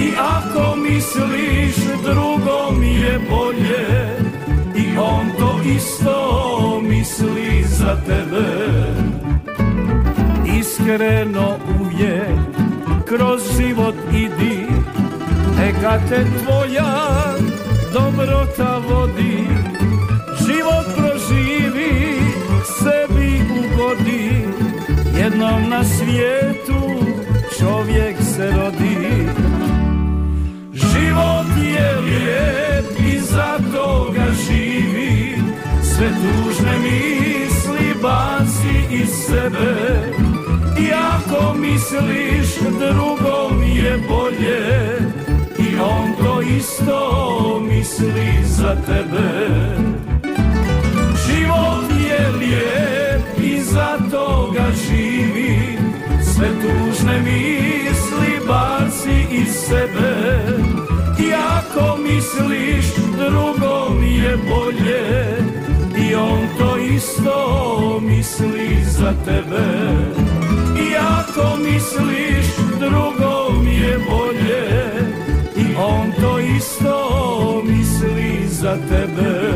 [0.00, 4.16] I ako misliš drugom je bolje
[4.76, 8.99] I on to isto misli za tebe
[10.70, 12.38] iskreno uvijek
[13.06, 14.66] kroz život idi
[15.56, 17.34] neka te tvoja
[17.92, 19.46] dobrota vodi
[20.46, 22.20] život proživi
[22.78, 24.44] sebi ugodi.
[25.18, 26.80] Jednom na svijetu
[27.58, 29.28] čovjek se rodi.
[30.72, 35.34] Život je lijep i zato ga živi.
[35.82, 40.29] Sve tužne misli baci iz sebe
[40.80, 44.60] i ako misliš drugom je bolje
[45.58, 49.56] I on to isto misli za tebe.
[51.26, 55.78] Život je lijep i zato ga živi
[56.34, 60.36] Sve tužne misli baci iz sebe.
[61.18, 65.36] I ako misliš drugom je bolje
[66.08, 70.19] I on to isto misli za tebe
[71.18, 72.46] ako misliš
[72.78, 74.68] drugom je bolje.
[75.56, 79.50] I on to isto misli za tebe.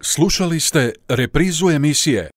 [0.00, 2.30] Slušali ste reprizu emisije